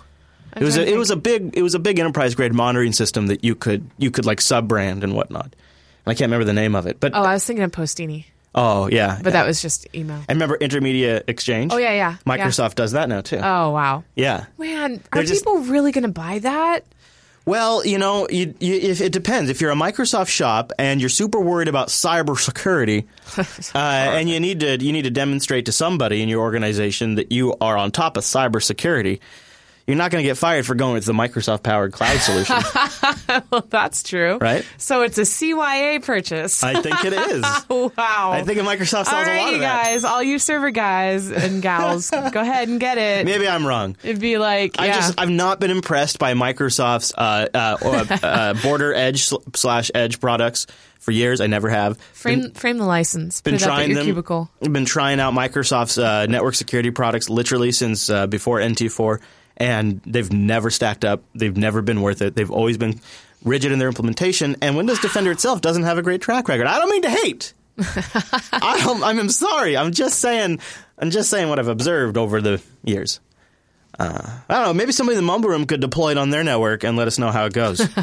I'm 0.54 0.62
It 0.62 0.64
was 0.64 0.76
a, 0.76 0.88
it 0.88 0.96
was 0.96 1.10
a 1.10 1.16
big 1.16 1.56
it 1.56 1.62
was 1.62 1.74
a 1.74 1.78
big 1.78 1.98
enterprise 1.98 2.34
grade 2.34 2.54
monitoring 2.54 2.92
system 2.92 3.26
that 3.26 3.44
you 3.44 3.54
could 3.54 3.90
you 3.98 4.10
could 4.10 4.24
like 4.24 4.40
sub 4.40 4.66
brand 4.68 5.04
and 5.04 5.14
whatnot. 5.14 5.44
And 5.46 5.54
I 6.06 6.14
can't 6.14 6.28
remember 6.30 6.44
the 6.44 6.52
name 6.54 6.74
of 6.74 6.86
it, 6.86 7.00
but 7.00 7.12
Oh, 7.14 7.22
I 7.22 7.34
was 7.34 7.44
thinking 7.44 7.64
of 7.64 7.70
Postini, 7.72 8.24
oh 8.58 8.88
yeah, 8.90 9.18
but 9.22 9.32
yeah. 9.32 9.40
that 9.40 9.46
was 9.46 9.62
just 9.62 9.86
email. 9.94 10.22
And 10.28 10.40
remember 10.40 10.58
Intermedia 10.58 11.22
Exchange? 11.26 11.72
Oh 11.72 11.76
yeah, 11.78 11.92
yeah. 11.92 12.16
yeah. 12.26 12.36
Microsoft 12.36 12.74
does 12.74 12.92
that 12.92 13.08
now 13.08 13.20
too. 13.20 13.38
Oh 13.38 13.70
wow, 13.70 14.04
yeah. 14.14 14.46
man, 14.58 14.94
are 14.94 15.00
They're 15.12 15.22
just- 15.24 15.44
people 15.44 15.58
really 15.60 15.92
going 15.92 16.02
to 16.02 16.08
buy 16.08 16.40
that? 16.40 16.84
Well, 17.48 17.82
you 17.82 17.96
know, 17.96 18.28
you, 18.28 18.54
you, 18.60 18.74
if 18.74 19.00
it 19.00 19.10
depends. 19.10 19.48
If 19.48 19.62
you're 19.62 19.70
a 19.70 19.74
Microsoft 19.74 20.28
shop 20.28 20.70
and 20.78 21.00
you're 21.00 21.08
super 21.08 21.40
worried 21.40 21.68
about 21.68 21.88
cybersecurity, 21.88 23.06
uh, 23.74 23.78
and 23.78 24.28
you 24.28 24.38
need 24.38 24.60
to 24.60 24.76
you 24.84 24.92
need 24.92 25.04
to 25.04 25.10
demonstrate 25.10 25.64
to 25.64 25.72
somebody 25.72 26.20
in 26.20 26.28
your 26.28 26.42
organization 26.42 27.14
that 27.14 27.32
you 27.32 27.54
are 27.58 27.78
on 27.78 27.90
top 27.90 28.18
of 28.18 28.24
cybersecurity, 28.24 29.20
you're 29.88 29.96
not 29.96 30.10
going 30.10 30.22
to 30.22 30.28
get 30.28 30.36
fired 30.36 30.66
for 30.66 30.74
going 30.74 30.92
with 30.94 31.06
the 31.06 31.14
Microsoft 31.14 31.62
powered 31.62 31.92
cloud 31.92 32.18
solution. 32.20 32.56
Well, 33.50 33.66
that's 33.68 34.02
true, 34.02 34.38
Right. 34.38 34.66
So 34.78 35.02
it's 35.02 35.16
a 35.18 35.22
CYA 35.22 36.02
purchase. 36.04 36.62
I 36.62 36.80
think 36.80 37.04
it 37.04 37.12
is. 37.12 37.42
wow. 37.68 38.30
I 38.32 38.42
think 38.44 38.58
Microsoft 38.60 39.06
sells 39.06 39.08
all 39.08 39.22
a 39.22 39.26
right, 39.26 39.40
lot 39.40 39.48
you 39.50 39.54
of 39.56 39.60
that. 39.60 39.84
guys, 39.84 40.04
all 40.04 40.22
you 40.22 40.38
server 40.38 40.70
guys 40.70 41.30
and 41.30 41.62
gals, 41.62 42.10
go 42.32 42.40
ahead 42.40 42.68
and 42.68 42.80
get 42.80 42.98
it. 42.98 43.24
Maybe 43.24 43.46
I'm 43.48 43.66
wrong. 43.66 43.96
It'd 44.02 44.20
be 44.20 44.38
like, 44.38 44.78
I 44.78 44.86
yeah. 44.86 44.94
just 44.94 45.20
I've 45.20 45.30
not 45.30 45.60
been 45.60 45.70
impressed 45.70 46.18
by 46.18 46.34
Microsoft's 46.34 47.12
uh, 47.16 47.48
uh, 47.54 48.16
uh, 48.22 48.54
Border 48.62 48.92
Edge 48.94 49.30
slash 49.54 49.90
Edge 49.94 50.20
products 50.20 50.66
for 50.98 51.12
years. 51.12 51.40
I 51.40 51.46
never 51.46 51.68
have. 51.68 51.98
frame 52.12 52.50
frame 52.52 52.78
the 52.78 52.84
license. 52.86 53.40
been 53.40 53.54
Put 53.54 53.62
it 53.62 53.64
up 53.64 53.70
at 53.70 53.74
trying 53.76 53.88
your 53.90 53.96
them. 53.98 54.04
cubicle. 54.06 54.50
Been 54.60 54.84
trying 54.84 55.20
out 55.20 55.32
Microsoft's 55.32 55.98
uh, 55.98 56.26
network 56.26 56.54
security 56.54 56.90
products 56.90 57.28
literally 57.30 57.72
since 57.72 58.10
uh, 58.10 58.26
before 58.26 58.58
NT4, 58.58 59.20
and 59.58 60.00
they've 60.06 60.32
never 60.32 60.70
stacked 60.70 61.04
up. 61.04 61.22
They've 61.34 61.56
never 61.56 61.82
been 61.82 62.00
worth 62.00 62.22
it. 62.22 62.34
They've 62.34 62.50
always 62.50 62.78
been 62.78 63.00
rigid 63.44 63.72
in 63.72 63.78
their 63.78 63.88
implementation, 63.88 64.56
and 64.62 64.76
Windows 64.76 65.00
Defender 65.00 65.30
itself 65.30 65.60
doesn't 65.60 65.82
have 65.82 65.98
a 65.98 66.02
great 66.02 66.22
track 66.22 66.48
record. 66.48 66.66
I 66.66 66.78
don't 66.78 66.90
mean 66.90 67.02
to 67.02 67.10
hate. 67.10 67.52
I 68.52 68.80
don't, 68.82 69.04
I'm 69.04 69.28
sorry. 69.28 69.76
I'm 69.76 69.92
just 69.92 70.18
saying. 70.18 70.60
I'm 70.98 71.10
just 71.10 71.30
saying 71.30 71.48
what 71.48 71.58
I've 71.58 71.68
observed 71.68 72.16
over 72.16 72.40
the 72.40 72.60
years. 72.82 73.20
Uh, 73.98 74.40
I 74.48 74.54
don't 74.54 74.64
know. 74.64 74.74
Maybe 74.74 74.92
somebody 74.92 75.16
in 75.16 75.24
the 75.24 75.26
mumble 75.26 75.48
room 75.48 75.66
could 75.66 75.80
deploy 75.80 76.12
it 76.12 76.18
on 76.18 76.30
their 76.30 76.42
network 76.42 76.82
and 76.84 76.96
let 76.96 77.06
us 77.06 77.18
know 77.18 77.30
how 77.30 77.46
it 77.46 77.52
goes. 77.52 77.80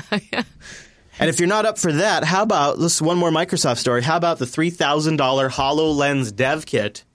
And 1.17 1.29
if 1.29 1.39
you're 1.39 1.47
not 1.47 1.65
up 1.65 1.77
for 1.77 1.93
that, 1.93 2.25
how 2.25 2.43
about 2.43 2.77
this 2.77 3.01
one 3.01 3.17
more 3.17 3.29
Microsoft 3.29 3.77
story? 3.77 4.03
How 4.03 4.17
about 4.17 4.37
the 4.37 4.45
three 4.45 4.69
thousand 4.69 5.15
dollar 5.15 5.49
Hololens 5.49 6.35
Dev 6.35 6.65
Kit 6.65 7.05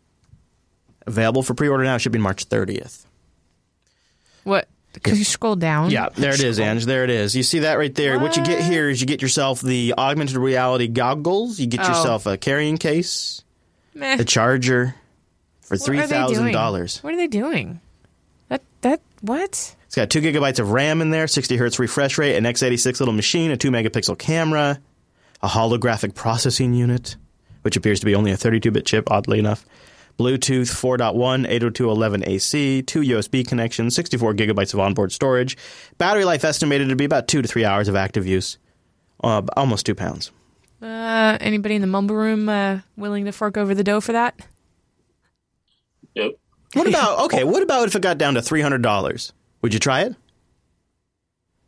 available 1.07 1.43
for 1.43 1.55
pre-order 1.55 1.85
now, 1.85 1.99
shipping 1.99 2.21
March 2.21 2.49
30th. 2.49 3.05
What? 5.01 5.11
Could 5.11 5.19
you 5.19 5.25
scroll 5.25 5.57
down? 5.57 5.91
Yeah, 5.91 6.11
there 6.11 6.35
it 6.35 6.43
is, 6.43 6.61
Ange. 6.61 6.85
There 6.85 7.05
it 7.05 7.11
is. 7.11 7.35
You 7.35 7.43
see 7.43 7.61
that 7.61 7.79
right 7.79 7.95
there. 7.95 8.19
What, 8.19 8.37
you 8.37 8.45
get 8.45 8.63
here 8.63 8.89
is 8.91 9.01
you 9.01 9.07
get 9.07 9.23
yourself 9.23 9.61
the 9.61 9.95
augmented 9.97 10.37
reality 10.37 10.89
goggles. 10.89 11.59
You 11.59 11.67
get 11.67 11.81
Oh. 11.81 11.89
yourself 11.89 12.27
a 12.27 12.37
carrying 12.37 12.77
case, 12.77 13.43
Meh. 13.95 14.17
a 14.21 14.25
charger 14.25 14.95
for 15.63 15.77
What 15.77 15.85
three 15.85 16.01
thousand 16.03 16.53
dollars. 16.53 16.99
What 17.03 17.15
are 17.15 17.17
they 17.17 17.27
doing? 17.29 17.81
That 18.49 18.63
that 18.83 19.01
what? 19.23 19.75
It's 19.87 19.97
got 19.97 20.11
two 20.11 20.21
gigabytes 20.21 20.59
of 20.61 20.71
RAM 20.71 21.01
in 21.03 21.11
there, 21.11 21.27
60 21.27 21.57
hertz 21.57 21.79
refresh 21.81 22.17
rate, 22.17 22.37
an 22.37 22.45
x86 22.45 23.01
little 23.01 23.15
machine, 23.15 23.51
a 23.51 23.57
two 23.57 23.71
megapixel 23.73 24.19
camera, 24.19 24.79
a 25.43 25.49
holographic 25.49 26.15
processing 26.15 26.75
unit, 26.75 27.17
which 27.63 27.75
appears 27.77 27.99
to 28.01 28.07
be 28.07 28.15
only 28.15 28.31
a 28.31 28.37
32 28.37 28.71
bit 28.71 28.87
chip, 28.87 29.11
oddly 29.11 29.39
enough. 29.41 29.65
Bluetooth 30.19 30.71
4.1, 30.71 31.47
802.11ac, 31.49 32.87
two 32.87 33.01
USB 33.01 33.47
connections, 33.47 33.95
64 33.95 34.35
gigabytes 34.35 34.75
of 34.75 34.81
onboard 34.81 35.13
storage. 35.13 35.57
Battery 35.99 36.25
life 36.25 36.45
estimated 36.45 36.89
to 36.91 36.97
be 36.97 37.05
about 37.05 37.29
two 37.29 37.43
to 37.43 37.49
three 37.49 37.65
hours 37.65 37.89
of 37.89 37.97
active 37.97 38.27
use. 38.27 38.59
Uh, 39.23 39.43
almost 39.57 39.87
two 39.87 39.95
pounds. 39.95 40.31
Uh, 40.83 41.37
anybody 41.41 41.75
in 41.75 41.81
the 41.81 41.87
mumble 41.87 42.17
room 42.17 42.49
uh, 42.49 42.81
willing 42.97 43.27
to 43.27 43.33
fork 43.33 43.57
over 43.57 43.75
the 43.75 43.85
dough 43.85 44.01
for 44.01 44.13
that? 44.13 44.39
Yep. 46.15 46.33
What 46.73 46.87
about 46.89 47.25
okay? 47.27 47.45
What 47.45 47.63
about 47.63 47.89
if 47.89 47.97
it 47.97 48.03
got 48.03 48.19
down 48.19 48.35
to 48.35 48.43
three 48.43 48.63
hundred 48.63 48.83
dollars? 48.83 49.33
Would 49.63 49.75
you 49.75 49.81
try 49.81 50.03
it? 50.03 50.15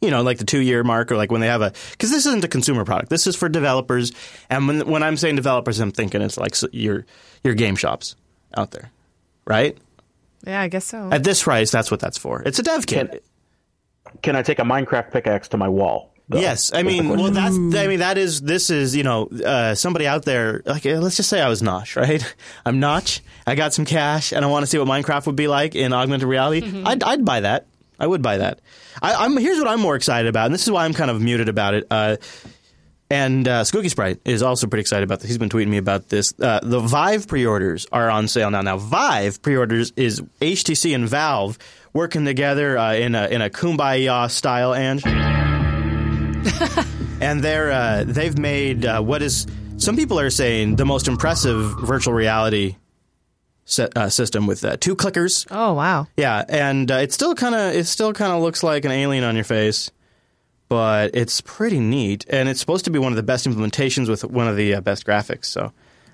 You 0.00 0.10
know, 0.10 0.22
like 0.22 0.38
the 0.38 0.44
two 0.44 0.60
year 0.60 0.82
mark, 0.82 1.12
or 1.12 1.16
like 1.16 1.30
when 1.30 1.40
they 1.40 1.46
have 1.46 1.62
a 1.62 1.72
because 1.92 2.10
this 2.10 2.26
isn't 2.26 2.44
a 2.44 2.48
consumer 2.48 2.84
product. 2.84 3.10
This 3.10 3.26
is 3.26 3.36
for 3.36 3.48
developers, 3.48 4.12
and 4.48 4.66
when 4.66 4.86
when 4.86 5.02
I'm 5.02 5.16
saying 5.16 5.36
developers, 5.36 5.78
I'm 5.78 5.92
thinking 5.92 6.22
it's 6.22 6.38
like 6.38 6.56
your 6.72 7.04
your 7.44 7.54
game 7.54 7.76
shops 7.76 8.16
out 8.56 8.70
there, 8.70 8.90
right? 9.46 9.76
Yeah, 10.46 10.60
I 10.60 10.68
guess 10.68 10.84
so. 10.84 11.08
At 11.12 11.24
this 11.24 11.42
price, 11.42 11.70
that's 11.70 11.90
what 11.90 12.00
that's 12.00 12.18
for. 12.18 12.42
It's 12.42 12.58
a 12.58 12.62
dev 12.62 12.86
kit. 12.86 13.24
Can, 14.04 14.16
can 14.22 14.36
I 14.36 14.42
take 14.42 14.58
a 14.58 14.62
Minecraft 14.62 15.10
pickaxe 15.12 15.48
to 15.48 15.56
my 15.56 15.68
wall? 15.68 16.12
though? 16.32 16.40
Yes, 16.40 16.72
I 16.74 16.82
mean, 16.82 17.08
well, 17.08 17.30
that's 17.30 17.54
I 17.54 17.86
mean 17.86 18.00
that 18.00 18.18
is 18.18 18.40
this 18.40 18.70
is 18.70 18.96
you 18.96 19.02
know 19.02 19.28
uh, 19.44 19.74
somebody 19.74 20.06
out 20.06 20.24
there 20.24 20.62
like 20.66 20.84
uh, 20.84 20.98
let's 20.98 21.16
just 21.16 21.28
say 21.28 21.40
I 21.40 21.48
was 21.48 21.62
Notch, 21.62 21.96
right? 21.96 22.34
I'm 22.66 22.80
Notch. 22.80 23.20
I 23.46 23.54
got 23.54 23.72
some 23.72 23.84
cash, 23.84 24.32
and 24.32 24.44
I 24.44 24.48
want 24.48 24.64
to 24.64 24.66
see 24.66 24.78
what 24.78 24.88
Minecraft 24.88 25.26
would 25.26 25.36
be 25.36 25.48
like 25.48 25.74
in 25.74 25.92
augmented 25.92 26.28
reality. 26.28 26.82
I'd, 26.84 27.02
I'd 27.02 27.24
buy 27.24 27.40
that. 27.40 27.66
I 27.98 28.06
would 28.06 28.22
buy 28.22 28.38
that. 28.38 28.60
I, 29.00 29.14
I'm 29.24 29.36
here's 29.36 29.58
what 29.58 29.68
I'm 29.68 29.80
more 29.80 29.96
excited 29.96 30.28
about, 30.28 30.46
and 30.46 30.54
this 30.54 30.62
is 30.62 30.70
why 30.70 30.84
I'm 30.84 30.94
kind 30.94 31.10
of 31.10 31.20
muted 31.20 31.48
about 31.48 31.74
it. 31.74 31.86
Uh, 31.90 32.16
and 33.12 33.46
uh, 33.46 33.62
Skooky 33.62 33.90
Sprite 33.90 34.20
is 34.24 34.42
also 34.42 34.66
pretty 34.66 34.80
excited 34.80 35.04
about 35.04 35.20
this. 35.20 35.28
He's 35.28 35.36
been 35.36 35.50
tweeting 35.50 35.68
me 35.68 35.76
about 35.76 36.08
this. 36.08 36.32
Uh, 36.40 36.60
the 36.62 36.80
Vive 36.80 37.28
pre-orders 37.28 37.86
are 37.92 38.08
on 38.08 38.26
sale 38.26 38.50
now. 38.50 38.62
Now 38.62 38.78
Vive 38.78 39.42
pre-orders 39.42 39.92
is 39.96 40.22
HTC 40.40 40.94
and 40.94 41.06
Valve 41.06 41.58
working 41.92 42.24
together 42.24 42.78
uh, 42.78 42.94
in 42.94 43.14
a 43.14 43.28
in 43.28 43.42
a 43.42 43.50
kumbaya 43.50 44.30
style, 44.30 44.72
and 44.72 45.04
and 47.20 47.44
they're 47.44 47.70
uh, 47.70 48.04
they've 48.06 48.38
made 48.38 48.86
uh, 48.86 49.02
what 49.02 49.20
is 49.20 49.46
some 49.76 49.94
people 49.94 50.18
are 50.18 50.30
saying 50.30 50.76
the 50.76 50.86
most 50.86 51.06
impressive 51.06 51.82
virtual 51.82 52.14
reality 52.14 52.76
set, 53.66 53.94
uh, 53.94 54.08
system 54.08 54.46
with 54.46 54.64
uh, 54.64 54.78
two 54.78 54.96
clickers. 54.96 55.46
oh 55.50 55.74
wow. 55.74 56.06
Yeah, 56.16 56.46
and 56.48 56.90
uh, 56.90 56.94
it 56.94 57.12
still 57.12 57.34
kind 57.34 57.54
of 57.54 57.74
it 57.74 57.84
still 57.84 58.14
kind 58.14 58.32
of 58.32 58.40
looks 58.40 58.62
like 58.62 58.86
an 58.86 58.90
alien 58.90 59.22
on 59.22 59.34
your 59.34 59.44
face, 59.44 59.90
but 60.72 61.10
it's 61.12 61.42
pretty 61.42 61.78
neat, 61.78 62.24
and 62.30 62.48
it's 62.48 62.58
supposed 62.58 62.86
to 62.86 62.90
be 62.90 62.98
one 62.98 63.12
of 63.12 63.16
the 63.16 63.22
best 63.22 63.46
implementations 63.46 64.08
with 64.08 64.24
one 64.24 64.48
of 64.48 64.56
the 64.56 64.76
uh, 64.76 64.80
best 64.80 65.04
graphics. 65.04 65.44
So, 65.44 65.70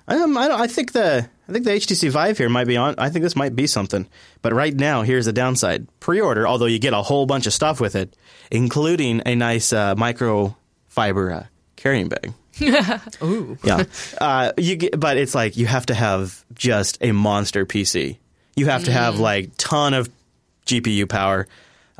um, 0.09 0.37
I 0.37 0.49
don't, 0.49 0.59
I 0.59 0.67
think 0.67 0.91
the 0.91 1.29
I 1.47 1.51
think 1.53 1.63
the 1.63 1.71
HTC 1.71 2.09
Vive 2.09 2.37
here 2.37 2.49
might 2.49 2.67
be 2.67 2.75
on. 2.75 2.95
I 2.97 3.09
think 3.09 3.23
this 3.23 3.37
might 3.37 3.55
be 3.55 3.67
something. 3.67 4.05
But 4.41 4.51
right 4.51 4.75
now, 4.75 5.03
here's 5.03 5.27
the 5.27 5.31
downside: 5.31 5.87
pre-order, 6.01 6.45
although 6.45 6.65
you 6.65 6.77
get 6.77 6.91
a 6.91 7.01
whole 7.01 7.25
bunch 7.25 7.47
of 7.47 7.53
stuff 7.53 7.79
with 7.79 7.95
it, 7.95 8.17
including 8.51 9.21
a 9.25 9.33
nice 9.33 9.71
uh, 9.71 9.95
microfiber 9.95 11.37
uh, 11.37 11.43
carrying 11.77 12.09
bag. 12.09 12.33
Ooh. 13.23 13.57
Yeah, 13.63 13.85
uh, 14.19 14.51
you 14.57 14.75
get, 14.75 14.99
but 14.99 15.15
it's 15.15 15.33
like 15.33 15.55
you 15.55 15.67
have 15.67 15.85
to 15.85 15.93
have 15.93 16.43
just 16.53 16.97
a 16.99 17.13
monster 17.13 17.65
PC. 17.65 18.17
You 18.57 18.65
have 18.65 18.83
to 18.83 18.91
have 18.91 19.19
like 19.19 19.51
ton 19.55 19.93
of 19.93 20.09
GPU 20.65 21.07
power, 21.07 21.47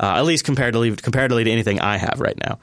uh, 0.00 0.16
at 0.16 0.24
least 0.24 0.44
comparatively 0.44 0.96
comparatively 0.96 1.44
to 1.44 1.50
anything 1.50 1.78
I 1.78 1.98
have 1.98 2.20
right 2.20 2.38
now. 2.42 2.58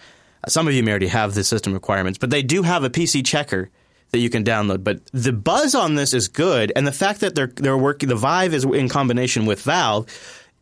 Some 0.47 0.67
of 0.67 0.73
you 0.73 0.83
may 0.83 0.91
already 0.91 1.07
have 1.07 1.33
the 1.33 1.43
system 1.43 1.73
requirements, 1.73 2.17
but 2.17 2.29
they 2.29 2.41
do 2.41 2.63
have 2.63 2.83
a 2.83 2.89
PC 2.89 3.25
checker 3.25 3.69
that 4.11 4.19
you 4.19 4.29
can 4.29 4.43
download. 4.43 4.83
But 4.83 5.01
the 5.11 5.33
buzz 5.33 5.75
on 5.75 5.95
this 5.95 6.13
is 6.13 6.27
good, 6.27 6.73
and 6.75 6.87
the 6.87 6.91
fact 6.91 7.21
that 7.21 7.35
they're 7.35 7.51
they're 7.55 7.77
working 7.77 8.09
the 8.09 8.15
Vive 8.15 8.53
is 8.53 8.65
in 8.65 8.89
combination 8.89 9.45
with 9.45 9.61
Valve. 9.61 10.07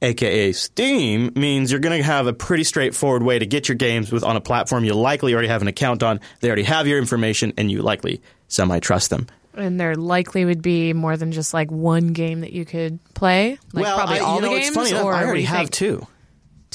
AKA 0.02 0.52
Steam 0.52 1.32
means 1.36 1.72
you're 1.72 1.80
going 1.80 1.98
to 1.98 2.04
have 2.04 2.28
a 2.28 2.34
pretty 2.34 2.66
straightforward 2.66 3.24
way 3.24 3.40
to 3.40 3.46
get 3.46 3.70
your 3.70 3.78
games 3.78 4.12
with 4.12 4.24
on 4.26 4.36
a 4.36 4.42
platform 4.42 4.84
you 4.84 4.94
likely 4.94 5.34
already 5.34 5.48
have 5.48 5.62
an 5.62 5.70
account 5.70 6.04
on. 6.04 6.20
They 6.42 6.50
already 6.50 6.64
have 6.64 6.86
your 6.86 7.00
information, 7.00 7.54
and 7.58 7.72
you 7.72 7.82
likely 7.82 8.22
semi 8.50 8.80
trust 8.80 9.10
them. 9.10 9.28
And 9.54 9.80
there 9.80 9.96
likely 9.96 10.44
would 10.44 10.62
be 10.62 10.92
more 10.92 11.16
than 11.16 11.32
just 11.32 11.54
like 11.54 11.72
one 11.72 12.08
game 12.10 12.42
that 12.42 12.52
you 12.52 12.66
could 12.66 13.00
play. 13.14 13.58
Like 13.72 13.86
probably 13.86 14.20
I, 14.20 14.20
all 14.20 14.36
you 14.36 14.42
know, 14.42 14.50
the 14.50 14.58
it's 14.58 14.70
funny 14.72 14.90
enough, 14.90 15.06
I 15.06 15.24
already 15.24 15.44
have 15.44 15.70
think? 15.70 15.72
two 15.72 16.08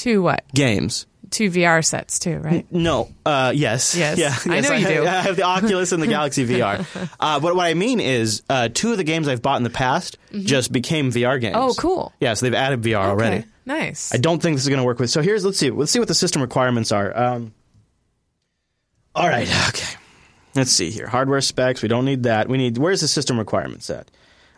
Two 0.01 0.23
what? 0.23 0.43
games. 0.51 1.05
Two 1.29 1.51
VR 1.51 1.85
sets 1.85 2.17
too, 2.17 2.39
right? 2.39 2.65
No, 2.71 3.09
uh, 3.23 3.53
yes, 3.55 3.95
Yes. 3.95 4.17
yeah, 4.45 4.51
I 4.51 4.55
yes, 4.55 4.67
know 4.67 4.75
you 4.75 4.85
have, 4.87 4.93
do. 4.95 5.01
I 5.07 5.21
have 5.21 5.35
the 5.35 5.43
Oculus 5.43 5.91
and 5.91 6.01
the 6.01 6.07
Galaxy 6.07 6.43
VR. 6.47 6.85
Uh, 7.19 7.39
but 7.39 7.55
what 7.55 7.67
I 7.67 7.75
mean 7.75 7.99
is, 7.99 8.41
uh, 8.49 8.67
two 8.73 8.91
of 8.91 8.97
the 8.97 9.03
games 9.03 9.27
I've 9.27 9.43
bought 9.43 9.57
in 9.57 9.63
the 9.63 9.69
past 9.69 10.17
just 10.31 10.71
became 10.71 11.11
VR 11.11 11.39
games. 11.39 11.55
Mm-hmm. 11.55 11.69
Oh, 11.69 11.73
cool. 11.75 12.13
Yeah, 12.19 12.33
so 12.33 12.47
they've 12.47 12.55
added 12.55 12.81
VR 12.81 12.95
already. 13.05 13.45
Nice. 13.63 14.11
I 14.11 14.17
don't 14.17 14.41
think 14.41 14.55
this 14.55 14.63
is 14.63 14.69
going 14.69 14.79
to 14.79 14.83
work 14.83 14.97
with. 14.97 15.11
So 15.11 15.21
here's 15.21 15.45
let's 15.45 15.59
see. 15.59 15.69
Let's 15.69 15.91
see 15.91 15.99
what 15.99 16.07
the 16.07 16.15
system 16.15 16.41
requirements 16.41 16.91
are. 16.91 17.15
Um, 17.15 17.53
all 19.13 19.29
right. 19.29 19.47
Okay. 19.69 19.99
Let's 20.55 20.71
see 20.71 20.89
here. 20.89 21.05
Hardware 21.05 21.41
specs. 21.41 21.83
We 21.83 21.89
don't 21.89 22.05
need 22.05 22.23
that. 22.23 22.49
We 22.49 22.57
need. 22.57 22.79
Where's 22.79 23.01
the 23.01 23.07
system 23.07 23.37
requirements 23.37 23.87
at? 23.91 24.09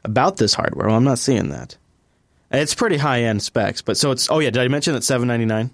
About 0.05 0.37
this 0.37 0.53
hardware. 0.53 0.87
Well, 0.87 0.95
I'm 0.95 1.03
not 1.03 1.19
seeing 1.19 1.49
that. 1.49 1.75
It's 2.53 2.75
pretty 2.75 2.97
high 2.97 3.23
end 3.23 3.41
specs, 3.41 3.81
but 3.81 3.97
so 3.97 4.11
it's. 4.11 4.29
Oh 4.29 4.39
yeah. 4.39 4.51
Did 4.51 4.61
I 4.61 4.67
mention 4.67 4.93
that 4.93 5.03
799? 5.03 5.71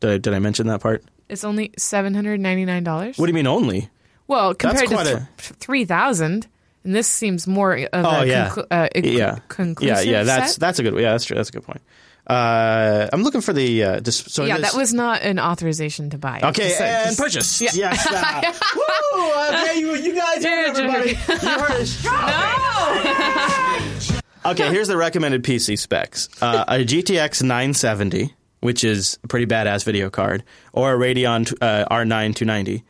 Did 0.00 0.10
I, 0.10 0.18
did 0.18 0.34
I 0.34 0.38
mention 0.38 0.66
that 0.68 0.80
part? 0.80 1.04
it's 1.28 1.44
only 1.44 1.72
seven 1.78 2.14
hundred 2.14 2.40
ninety 2.40 2.64
nine 2.64 2.84
dollars. 2.84 3.18
What 3.18 3.26
do 3.26 3.30
you 3.30 3.34
mean 3.34 3.46
only? 3.46 3.88
Well, 4.28 4.54
compared 4.54 4.88
to 4.88 4.94
quite 4.94 5.04
th- 5.06 5.16
a- 5.16 5.28
three 5.54 5.84
thousand, 5.84 6.46
and 6.84 6.94
this 6.94 7.08
seems 7.08 7.46
more 7.46 7.74
of 7.74 7.88
Oh 7.92 8.20
a 8.20 8.26
yeah. 8.26 8.48
conclu- 8.50 8.66
uh, 8.70 8.88
a 8.94 9.00
yeah. 9.00 9.38
conclusive. 9.48 10.04
Yeah. 10.06 10.18
Yeah. 10.18 10.22
That's 10.24 10.52
set? 10.52 10.60
that's 10.60 10.78
a 10.78 10.82
good. 10.82 10.94
Yeah. 10.94 11.12
That's 11.12 11.24
true. 11.24 11.36
That's 11.36 11.48
a 11.48 11.52
good 11.52 11.64
point. 11.64 11.80
Uh, 12.26 13.08
I'm 13.12 13.22
looking 13.24 13.40
for 13.40 13.52
the. 13.52 13.82
Uh, 13.82 14.00
dis- 14.00 14.24
so 14.28 14.44
yeah, 14.44 14.58
this- 14.58 14.72
that 14.72 14.78
was 14.78 14.92
not 14.94 15.22
an 15.22 15.40
authorization 15.40 16.10
to 16.10 16.18
buy. 16.18 16.40
Okay, 16.42 16.68
Just- 16.68 16.80
and 16.80 17.06
just- 17.06 17.18
purchase. 17.18 17.60
Yes. 17.74 18.06
uh, 18.10 18.52
woo, 18.76 19.32
okay, 19.48 19.80
you, 19.80 19.94
you 19.96 20.14
guys 20.14 20.44
heard 20.44 20.76
everybody. 20.76 21.10
You 21.10 21.16
heard 21.58 21.80
it. 24.12 24.21
Okay, 24.44 24.70
here's 24.70 24.88
the 24.88 24.96
recommended 24.96 25.44
PC 25.44 25.78
specs: 25.78 26.28
uh, 26.42 26.64
a 26.66 26.78
GTX 26.78 27.42
970, 27.42 28.34
which 28.60 28.82
is 28.84 29.18
a 29.22 29.28
pretty 29.28 29.46
badass 29.46 29.84
video 29.84 30.10
card, 30.10 30.42
or 30.72 30.94
a 30.94 30.98
Radeon 30.98 31.52
uh, 31.60 31.86
R9 31.88 32.34
290. 32.34 32.84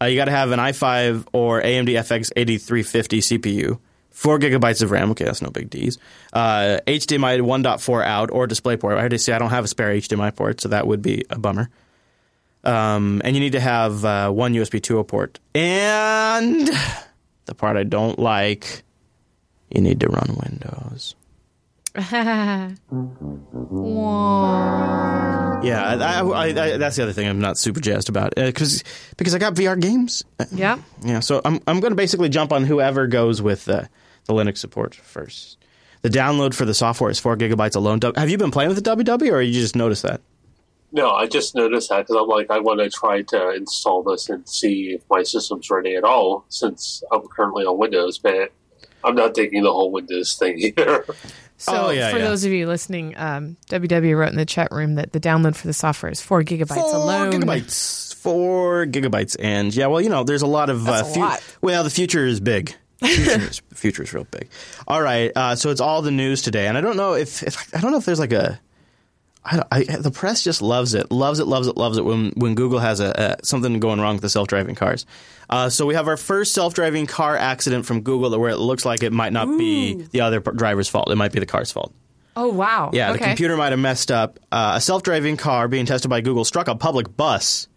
Uh, 0.00 0.06
you 0.06 0.16
got 0.16 0.26
to 0.26 0.30
have 0.30 0.50
an 0.50 0.58
i5 0.58 1.26
or 1.32 1.62
AMD 1.62 1.88
FX 1.88 2.30
8350 2.36 3.20
CPU. 3.20 3.78
Four 4.10 4.38
gigabytes 4.38 4.80
of 4.82 4.90
RAM. 4.90 5.10
Okay, 5.10 5.24
that's 5.24 5.42
no 5.42 5.50
big 5.50 5.70
D's. 5.70 5.98
Uh, 6.32 6.78
HDMI 6.86 7.40
1.4 7.40 8.04
out 8.04 8.30
or 8.30 8.46
DisplayPort. 8.46 8.92
I 8.92 9.00
already 9.00 9.18
see 9.18 9.32
I 9.32 9.38
don't 9.38 9.50
have 9.50 9.64
a 9.64 9.68
spare 9.68 9.88
HDMI 9.90 10.36
port, 10.36 10.60
so 10.60 10.68
that 10.68 10.86
would 10.86 11.02
be 11.02 11.24
a 11.30 11.38
bummer. 11.38 11.68
Um, 12.62 13.20
and 13.24 13.34
you 13.34 13.40
need 13.40 13.52
to 13.52 13.60
have 13.60 14.04
uh, 14.04 14.30
one 14.30 14.54
USB 14.54 14.80
2.0 14.80 15.08
port. 15.08 15.40
And 15.54 16.70
the 17.46 17.54
part 17.56 17.76
I 17.76 17.82
don't 17.82 18.18
like, 18.18 18.83
you 19.74 19.80
need 19.80 20.00
to 20.00 20.08
run 20.08 20.36
Windows. 20.42 21.14
Yeah, 25.64 25.82
I, 25.82 26.20
I, 26.20 26.42
I, 26.46 26.76
that's 26.76 26.96
the 26.96 27.02
other 27.04 27.12
thing 27.12 27.26
I'm 27.28 27.40
not 27.40 27.56
super 27.56 27.80
jazzed 27.80 28.08
about 28.08 28.34
because 28.34 28.84
because 29.16 29.34
I 29.34 29.38
got 29.38 29.54
VR 29.54 29.80
games. 29.80 30.24
Uh, 30.38 30.44
Yeah. 30.52 30.78
Yeah, 31.02 31.20
so 31.20 31.40
I'm 31.44 31.60
I'm 31.66 31.80
going 31.80 31.92
to 31.92 31.96
basically 31.96 32.28
jump 32.28 32.52
on 32.52 32.64
whoever 32.64 33.06
goes 33.06 33.40
with 33.40 33.68
uh, 33.68 33.84
the 34.26 34.34
Linux 34.34 34.58
support 34.58 34.94
first. 34.94 35.58
The 36.02 36.10
download 36.10 36.52
for 36.54 36.66
the 36.66 36.74
software 36.74 37.10
is 37.10 37.18
four 37.18 37.36
gigabytes 37.36 37.76
alone. 37.76 38.00
Have 38.16 38.28
you 38.28 38.36
been 38.36 38.50
playing 38.50 38.68
with 38.74 38.82
the 38.82 38.96
WW, 38.96 39.32
or 39.32 39.40
you 39.40 39.52
just 39.54 39.74
noticed 39.74 40.02
that? 40.02 40.20
No, 40.92 41.10
I 41.10 41.26
just 41.26 41.54
noticed 41.54 41.88
that 41.88 42.06
because 42.06 42.16
I'm 42.20 42.28
like, 42.28 42.50
I 42.50 42.58
want 42.58 42.80
to 42.80 42.90
try 42.90 43.22
to 43.22 43.50
install 43.54 44.02
this 44.02 44.28
and 44.28 44.46
see 44.48 44.94
if 44.94 45.02
my 45.10 45.22
system's 45.22 45.70
ready 45.70 45.96
at 45.96 46.04
all 46.04 46.44
since 46.50 47.02
I'm 47.10 47.26
currently 47.28 47.64
on 47.64 47.78
Windows, 47.78 48.18
but 48.18 48.52
I'm 49.04 49.14
not 49.14 49.34
taking 49.34 49.62
the 49.62 49.70
whole 49.72 49.90
Windows 49.92 50.34
thing 50.34 50.58
here. 50.58 51.04
So 51.56 51.86
Oh, 51.86 51.90
yeah, 51.90 52.10
for 52.10 52.18
yeah. 52.18 52.24
those 52.24 52.44
of 52.44 52.52
you 52.52 52.66
listening, 52.66 53.16
um, 53.16 53.56
WW 53.68 54.18
wrote 54.18 54.30
in 54.30 54.36
the 54.36 54.44
chat 54.44 54.72
room 54.72 54.96
that 54.96 55.12
the 55.12 55.20
download 55.20 55.54
for 55.54 55.66
the 55.68 55.72
software 55.72 56.10
is 56.10 56.20
four 56.20 56.42
gigabytes 56.42 56.74
Four 56.74 56.94
alone. 56.94 57.32
gigabytes. 57.32 58.14
Four 58.16 58.86
gigabytes, 58.86 59.36
and 59.38 59.74
yeah, 59.74 59.86
well, 59.86 60.00
you 60.00 60.08
know, 60.08 60.24
there's 60.24 60.42
a 60.42 60.46
lot 60.46 60.70
of 60.70 60.84
That's 60.84 61.06
uh, 61.08 61.10
a 61.10 61.14
fu- 61.14 61.20
lot. 61.20 61.56
Well, 61.60 61.84
the 61.84 61.90
future 61.90 62.26
is 62.26 62.40
big. 62.40 62.74
Future 63.04 63.30
is, 63.42 63.62
future 63.74 64.02
is 64.02 64.12
real 64.14 64.24
big. 64.30 64.48
All 64.88 65.00
right, 65.02 65.30
uh, 65.36 65.56
so 65.56 65.70
it's 65.70 65.80
all 65.80 66.00
the 66.02 66.10
news 66.10 66.40
today, 66.42 66.66
and 66.66 66.76
I 66.78 66.80
don't 66.80 66.96
know 66.96 67.12
if, 67.14 67.42
if 67.42 67.74
I 67.74 67.80
don't 67.80 67.92
know 67.92 67.98
if 67.98 68.04
there's 68.06 68.18
like 68.20 68.32
a. 68.32 68.58
I, 69.44 69.62
I, 69.70 69.82
the 69.82 70.10
press 70.10 70.42
just 70.42 70.62
loves 70.62 70.94
it, 70.94 71.10
loves 71.10 71.38
it, 71.38 71.46
loves 71.46 71.66
it, 71.66 71.76
loves 71.76 71.98
it 71.98 72.04
when 72.04 72.30
when 72.30 72.54
Google 72.54 72.78
has 72.78 73.00
a, 73.00 73.36
a 73.40 73.44
something 73.44 73.78
going 73.78 74.00
wrong 74.00 74.14
with 74.14 74.22
the 74.22 74.30
self 74.30 74.48
driving 74.48 74.74
cars. 74.74 75.04
Uh, 75.50 75.68
so 75.68 75.84
we 75.84 75.94
have 75.94 76.08
our 76.08 76.16
first 76.16 76.54
self 76.54 76.72
driving 76.72 77.06
car 77.06 77.36
accident 77.36 77.84
from 77.84 78.00
Google, 78.00 78.38
where 78.38 78.50
it 78.50 78.56
looks 78.56 78.84
like 78.84 79.02
it 79.02 79.12
might 79.12 79.32
not 79.32 79.46
be 79.58 79.94
the 80.12 80.22
other 80.22 80.40
driver's 80.40 80.88
fault; 80.88 81.10
it 81.10 81.16
might 81.16 81.32
be 81.32 81.40
the 81.40 81.46
car's 81.46 81.70
fault. 81.70 81.92
Oh 82.36 82.48
wow! 82.48 82.90
Yeah, 82.92 83.10
okay. 83.10 83.18
the 83.18 83.24
computer 83.26 83.56
might 83.56 83.72
have 83.72 83.78
messed 83.78 84.10
up. 84.10 84.40
Uh, 84.50 84.72
a 84.76 84.80
self-driving 84.80 85.36
car 85.36 85.68
being 85.68 85.84
tested 85.86 86.08
by 86.08 86.22
Google 86.22 86.44
struck 86.44 86.68
a 86.68 86.74
public 86.74 87.14
bus 87.14 87.68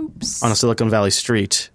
Oops. 0.00 0.42
on 0.42 0.50
a 0.50 0.56
Silicon 0.56 0.88
Valley 0.88 1.10
street. 1.10 1.70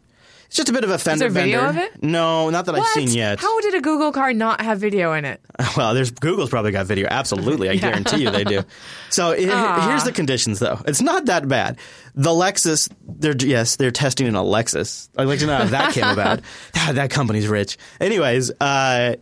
It's 0.48 0.56
just 0.58 0.70
a 0.70 0.74
bit 0.74 0.84
of 0.84 0.90
a 0.90 0.98
fender 0.98 1.30
there 1.30 1.44
video 1.44 1.62
bender. 1.62 1.82
of 1.82 1.86
it? 1.96 2.04
No, 2.04 2.50
not 2.50 2.66
that 2.68 2.75
I've 2.75 2.86
seen 2.88 3.10
yet. 3.10 3.40
How 3.40 3.60
did 3.62 3.74
a 3.74 3.82
Google 3.82 4.12
car 4.12 4.32
not 4.34 4.62
have 4.62 4.80
video 4.80 5.14
in 5.14 5.25
it? 5.25 5.42
Well, 5.78 5.94
there's 5.94 6.12
Google's 6.12 6.50
probably 6.50 6.72
got 6.72 6.86
video. 6.86 7.08
Absolutely, 7.10 7.70
I 7.70 7.75
guarantee 7.78 8.24
you 8.24 8.30
they 8.30 8.44
do. 8.44 8.62
So 9.10 9.32
Aw. 9.38 9.88
here's 9.90 10.04
the 10.04 10.12
conditions, 10.12 10.60
though. 10.60 10.80
It's 10.88 11.02
not 11.02 11.25
that 11.25 11.48
bad. 11.48 11.78
The 12.14 12.30
Lexus, 12.30 12.90
they're 13.06 13.36
yes, 13.36 13.75
they're 13.78 13.92
testing 13.92 14.28
in 14.28 14.36
a 14.36 14.42
Lexus. 14.44 15.10
I'd 15.18 15.24
like 15.28 15.40
to 15.40 15.48
know 15.48 15.58
how 15.58 15.66
that 15.66 15.94
came 15.94 16.06
about. 16.08 16.42
Ah, 16.75 16.92
that 16.94 17.10
company's 17.10 17.48
rich. 17.48 17.78
Anyways, 18.00 18.52
uh, 18.62 19.16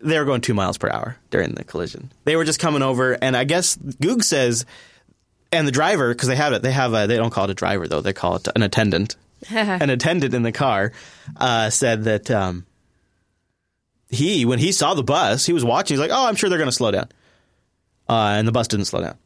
they 0.00 0.18
were 0.18 0.24
going 0.24 0.40
two 0.40 0.54
miles 0.54 0.78
per 0.78 0.88
hour 0.90 1.16
during 1.30 1.54
the 1.54 1.62
collision. 1.64 2.10
They 2.24 2.34
were 2.36 2.44
just 2.44 2.58
coming 2.58 2.82
over, 2.82 3.12
and 3.12 3.36
I 3.36 3.44
guess 3.44 3.76
Goog 3.76 4.22
says, 4.24 4.64
and 5.52 5.66
the 5.68 5.72
driver, 5.72 6.12
because 6.14 6.28
they 6.28 6.36
have 6.36 6.52
it, 6.54 6.62
they 6.62 6.72
have 6.72 6.94
a, 6.94 7.06
they 7.06 7.16
don't 7.16 7.30
call 7.30 7.44
it 7.44 7.50
a 7.50 7.54
driver 7.54 7.86
though, 7.86 8.00
they 8.00 8.12
call 8.12 8.36
it 8.36 8.48
an 8.56 8.62
attendant. 8.62 9.16
an 9.50 9.90
attendant 9.90 10.34
in 10.34 10.42
the 10.42 10.52
car 10.52 10.92
uh, 11.36 11.70
said 11.70 12.04
that. 12.04 12.30
Um, 12.30 12.66
he 14.12 14.44
when 14.44 14.58
he 14.58 14.72
saw 14.72 14.94
the 14.94 15.04
bus, 15.04 15.46
he 15.46 15.52
was 15.52 15.64
watching. 15.64 15.94
He's 15.94 16.00
like, 16.00 16.10
"Oh, 16.12 16.26
I'm 16.26 16.34
sure 16.34 16.50
they're 16.50 16.58
going 16.58 16.68
to 16.68 16.74
slow 16.74 16.90
down," 16.90 17.08
uh, 18.08 18.34
and 18.36 18.46
the 18.46 18.50
bus 18.50 18.66
didn't 18.66 18.86
slow 18.86 19.02
down. 19.02 19.16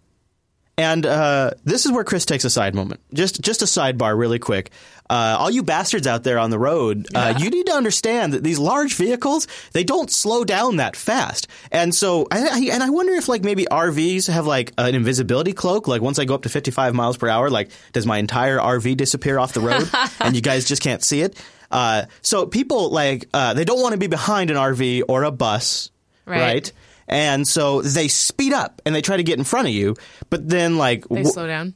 And 0.76 1.07
uh, 1.07 1.52
this 1.62 1.87
is 1.87 1.93
where 1.93 2.02
Chris 2.02 2.25
takes 2.26 2.45
a 2.45 2.50
side 2.50 2.75
moment. 2.75 3.00
Just 3.12 3.40
just 3.40 3.62
a 3.62 3.64
sidebar, 3.64 4.19
really 4.19 4.40
quick. 4.40 4.71
Uh, 5.09 5.37
all 5.38 5.50
you 5.50 5.62
bastards 5.62 6.07
out 6.07 6.25
there 6.25 6.38
on 6.38 6.50
the 6.50 6.59
road, 6.59 7.07
uh, 7.14 7.35
you 7.38 7.50
need 7.50 7.66
to 7.66 7.73
understand 7.75 8.33
that 8.33 8.43
these 8.43 8.59
large 8.59 8.95
vehicles 8.95 9.47
they 9.73 9.85
don't 9.85 10.11
slow 10.11 10.45
down 10.45 10.76
that 10.76 10.97
fast. 10.97 11.47
And 11.71 11.95
so, 11.95 12.26
I, 12.31 12.49
I, 12.49 12.59
and 12.73 12.83
I 12.83 12.90
wonder 12.90 13.12
if 13.12 13.28
like 13.28 13.45
maybe 13.45 13.66
RVs 13.71 14.33
have 14.33 14.47
like 14.47 14.73
an 14.78 14.95
invisibility 14.97 15.52
cloak. 15.52 15.87
Like 15.87 16.02
once 16.02 16.19
I 16.19 16.25
go 16.25 16.35
up 16.35 16.43
to 16.43 16.49
55 16.49 16.95
miles 16.95 17.19
per 17.19 17.28
hour, 17.28 17.50
like 17.50 17.71
does 17.93 18.07
my 18.07 18.19
entire 18.19 18.59
RV 18.59 18.97
disappear 18.97 19.38
off 19.38 19.52
the 19.52 19.61
road, 19.61 19.88
and 20.21 20.35
you 20.35 20.40
guys 20.43 20.64
just 20.64 20.83
can't 20.83 21.04
see 21.04 21.21
it? 21.21 21.40
Uh, 21.71 22.07
so 22.23 22.47
people 22.47 22.90
like 22.90 23.28
uh, 23.33 23.54
they 23.54 23.64
don't 23.64 23.81
want 23.81 23.93
to 23.93 23.99
be 23.99 24.07
behind 24.09 24.50
an 24.50 24.57
RV 24.57 25.02
or 25.09 25.23
a 25.23 25.31
bus, 25.31 25.90
Right. 26.26 26.40
right? 26.40 26.73
And 27.09 27.47
so 27.47 27.83
they 27.83 28.09
speed 28.09 28.53
up 28.53 28.81
and 28.87 28.95
they 28.95 29.03
try 29.03 29.17
to 29.17 29.23
get 29.23 29.39
in 29.39 29.45
front 29.45 29.69
of 29.69 29.75
you, 29.75 29.95
but 30.31 30.49
then 30.49 30.79
like 30.79 31.07
They 31.09 31.25
slow 31.25 31.47
down. 31.47 31.75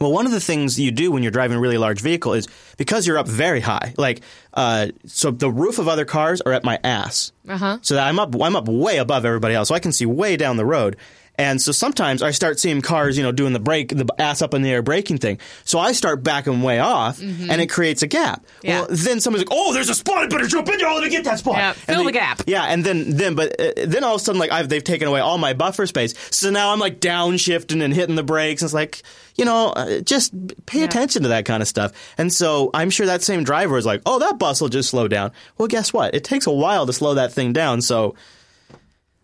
well, 0.00 0.12
one 0.12 0.24
of 0.26 0.32
the 0.32 0.40
things 0.40 0.80
you 0.80 0.90
do 0.90 1.10
when 1.10 1.22
you're 1.22 1.30
driving 1.32 1.56
a 1.56 1.60
really 1.60 1.76
large 1.78 2.00
vehicle 2.00 2.32
is 2.32 2.48
because 2.78 3.06
you're 3.06 3.18
up 3.18 3.28
very 3.28 3.60
high. 3.60 3.94
Like, 3.98 4.22
uh, 4.54 4.88
so 5.06 5.30
the 5.30 5.50
roof 5.50 5.78
of 5.78 5.88
other 5.88 6.04
cars 6.06 6.40
are 6.40 6.52
at 6.52 6.64
my 6.64 6.78
ass. 6.82 7.32
Uh-huh. 7.48 7.78
So 7.82 7.94
that 7.96 8.06
I'm 8.08 8.18
up, 8.18 8.34
I'm 8.40 8.56
up 8.56 8.68
way 8.68 8.96
above 8.96 9.24
everybody 9.26 9.54
else, 9.54 9.68
so 9.68 9.74
I 9.74 9.80
can 9.80 9.92
see 9.92 10.06
way 10.06 10.36
down 10.36 10.56
the 10.56 10.64
road. 10.64 10.96
And 11.40 11.60
so 11.62 11.72
sometimes 11.72 12.22
I 12.22 12.30
start 12.32 12.60
seeing 12.60 12.82
cars, 12.82 13.16
you 13.16 13.22
know, 13.22 13.32
doing 13.32 13.52
the 13.52 13.58
brake, 13.60 13.88
the 13.88 14.06
ass 14.18 14.42
up 14.42 14.52
in 14.54 14.62
the 14.62 14.70
air 14.70 14.82
braking 14.82 15.18
thing. 15.18 15.38
So 15.64 15.78
I 15.78 15.92
start 15.92 16.22
backing 16.22 16.62
way 16.62 16.78
off, 16.80 17.20
and 17.20 17.60
it 17.60 17.68
creates 17.68 18.02
a 18.02 18.06
gap. 18.06 18.42
Mm-hmm. 18.44 18.66
Yeah. 18.66 18.78
Well, 18.80 18.88
then 18.90 19.20
somebody's 19.20 19.48
like, 19.48 19.56
"Oh, 19.58 19.72
there's 19.72 19.88
a 19.88 19.94
spot! 19.94 20.18
I 20.18 20.26
better 20.26 20.46
jump 20.46 20.68
in 20.68 20.78
there. 20.78 20.92
Let 20.92 21.02
me 21.02 21.08
get 21.10 21.24
that 21.24 21.38
spot." 21.38 21.56
Yeah, 21.56 21.68
And 21.70 21.76
fill 21.78 21.98
they- 22.00 22.04
the 22.06 22.12
gap. 22.12 22.42
Yeah, 22.46 22.64
and 22.64 22.84
then 22.84 23.16
then 23.16 23.34
but 23.34 23.58
uh, 23.60 23.72
then 23.86 24.04
all 24.04 24.14
of 24.16 24.20
a 24.20 24.24
sudden 24.24 24.38
like 24.38 24.50
I've, 24.52 24.68
they've 24.68 24.84
taken 24.84 25.08
away 25.08 25.20
all 25.20 25.38
my 25.38 25.52
buffer 25.54 25.86
space. 25.86 26.14
So 26.30 26.50
now 26.50 26.72
I'm 26.72 26.78
like 26.78 27.00
downshifting 27.00 27.82
and 27.82 27.94
hitting 27.94 28.14
the 28.16 28.22
brakes. 28.22 28.62
And 28.62 28.66
it's 28.66 28.74
like 28.74 29.02
you 29.36 29.44
know 29.44 29.68
uh, 29.70 30.00
just 30.00 30.32
pay 30.66 30.80
Yeah. 30.80 30.84
attention 30.86 31.22
to 31.22 31.28
that 31.30 31.44
kind 31.46 31.62
of 31.62 31.68
stuff. 31.68 31.92
And 32.18 32.32
so 32.32 32.70
I'm 32.74 32.90
sure 32.90 33.06
that 33.06 33.22
same 33.22 33.44
driver 33.44 33.78
is 33.78 33.86
like, 33.86 34.02
oh, 34.04 34.18
that 34.18 34.38
bus 34.38 34.60
will 34.60 34.68
just 34.68 34.90
slow 34.90 35.08
down. 35.08 35.32
Well, 35.56 35.68
guess 35.68 35.92
what? 35.92 36.14
It 36.14 36.24
takes 36.24 36.46
a 36.46 36.52
while 36.52 36.86
to 36.86 36.92
slow 36.92 37.14
that 37.14 37.32
thing 37.32 37.52
down. 37.52 37.80
So 37.80 38.14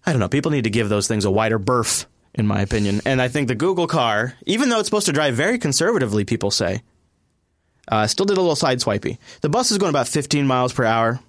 I 0.06 0.12
don't 0.12 0.20
know. 0.20 0.28
People 0.28 0.52
need 0.52 0.64
to 0.64 0.70
give 0.70 0.88
those 0.88 1.08
things 1.08 1.24
a 1.24 1.30
wider 1.30 1.58
berth, 1.58 2.06
in 2.34 2.46
my 2.46 2.60
opinion. 2.60 3.00
And 3.04 3.20
I 3.20 3.28
think 3.28 3.48
the 3.48 3.56
Google 3.56 3.88
car, 3.88 4.34
even 4.46 4.68
though 4.68 4.78
it's 4.78 4.86
supposed 4.88 5.06
to 5.06 5.12
drive 5.12 5.34
very 5.34 5.58
conservatively, 5.58 6.24
people 6.24 6.52
say, 6.52 6.82
uh, 7.88 8.06
still 8.06 8.26
did 8.26 8.38
a 8.38 8.40
little 8.40 8.54
sideswipey. 8.54 9.18
The 9.40 9.48
bus 9.48 9.70
is 9.70 9.78
going 9.78 9.90
about 9.90 10.08
15 10.08 10.46
miles 10.46 10.72
per 10.72 10.84
hour. 10.84 11.20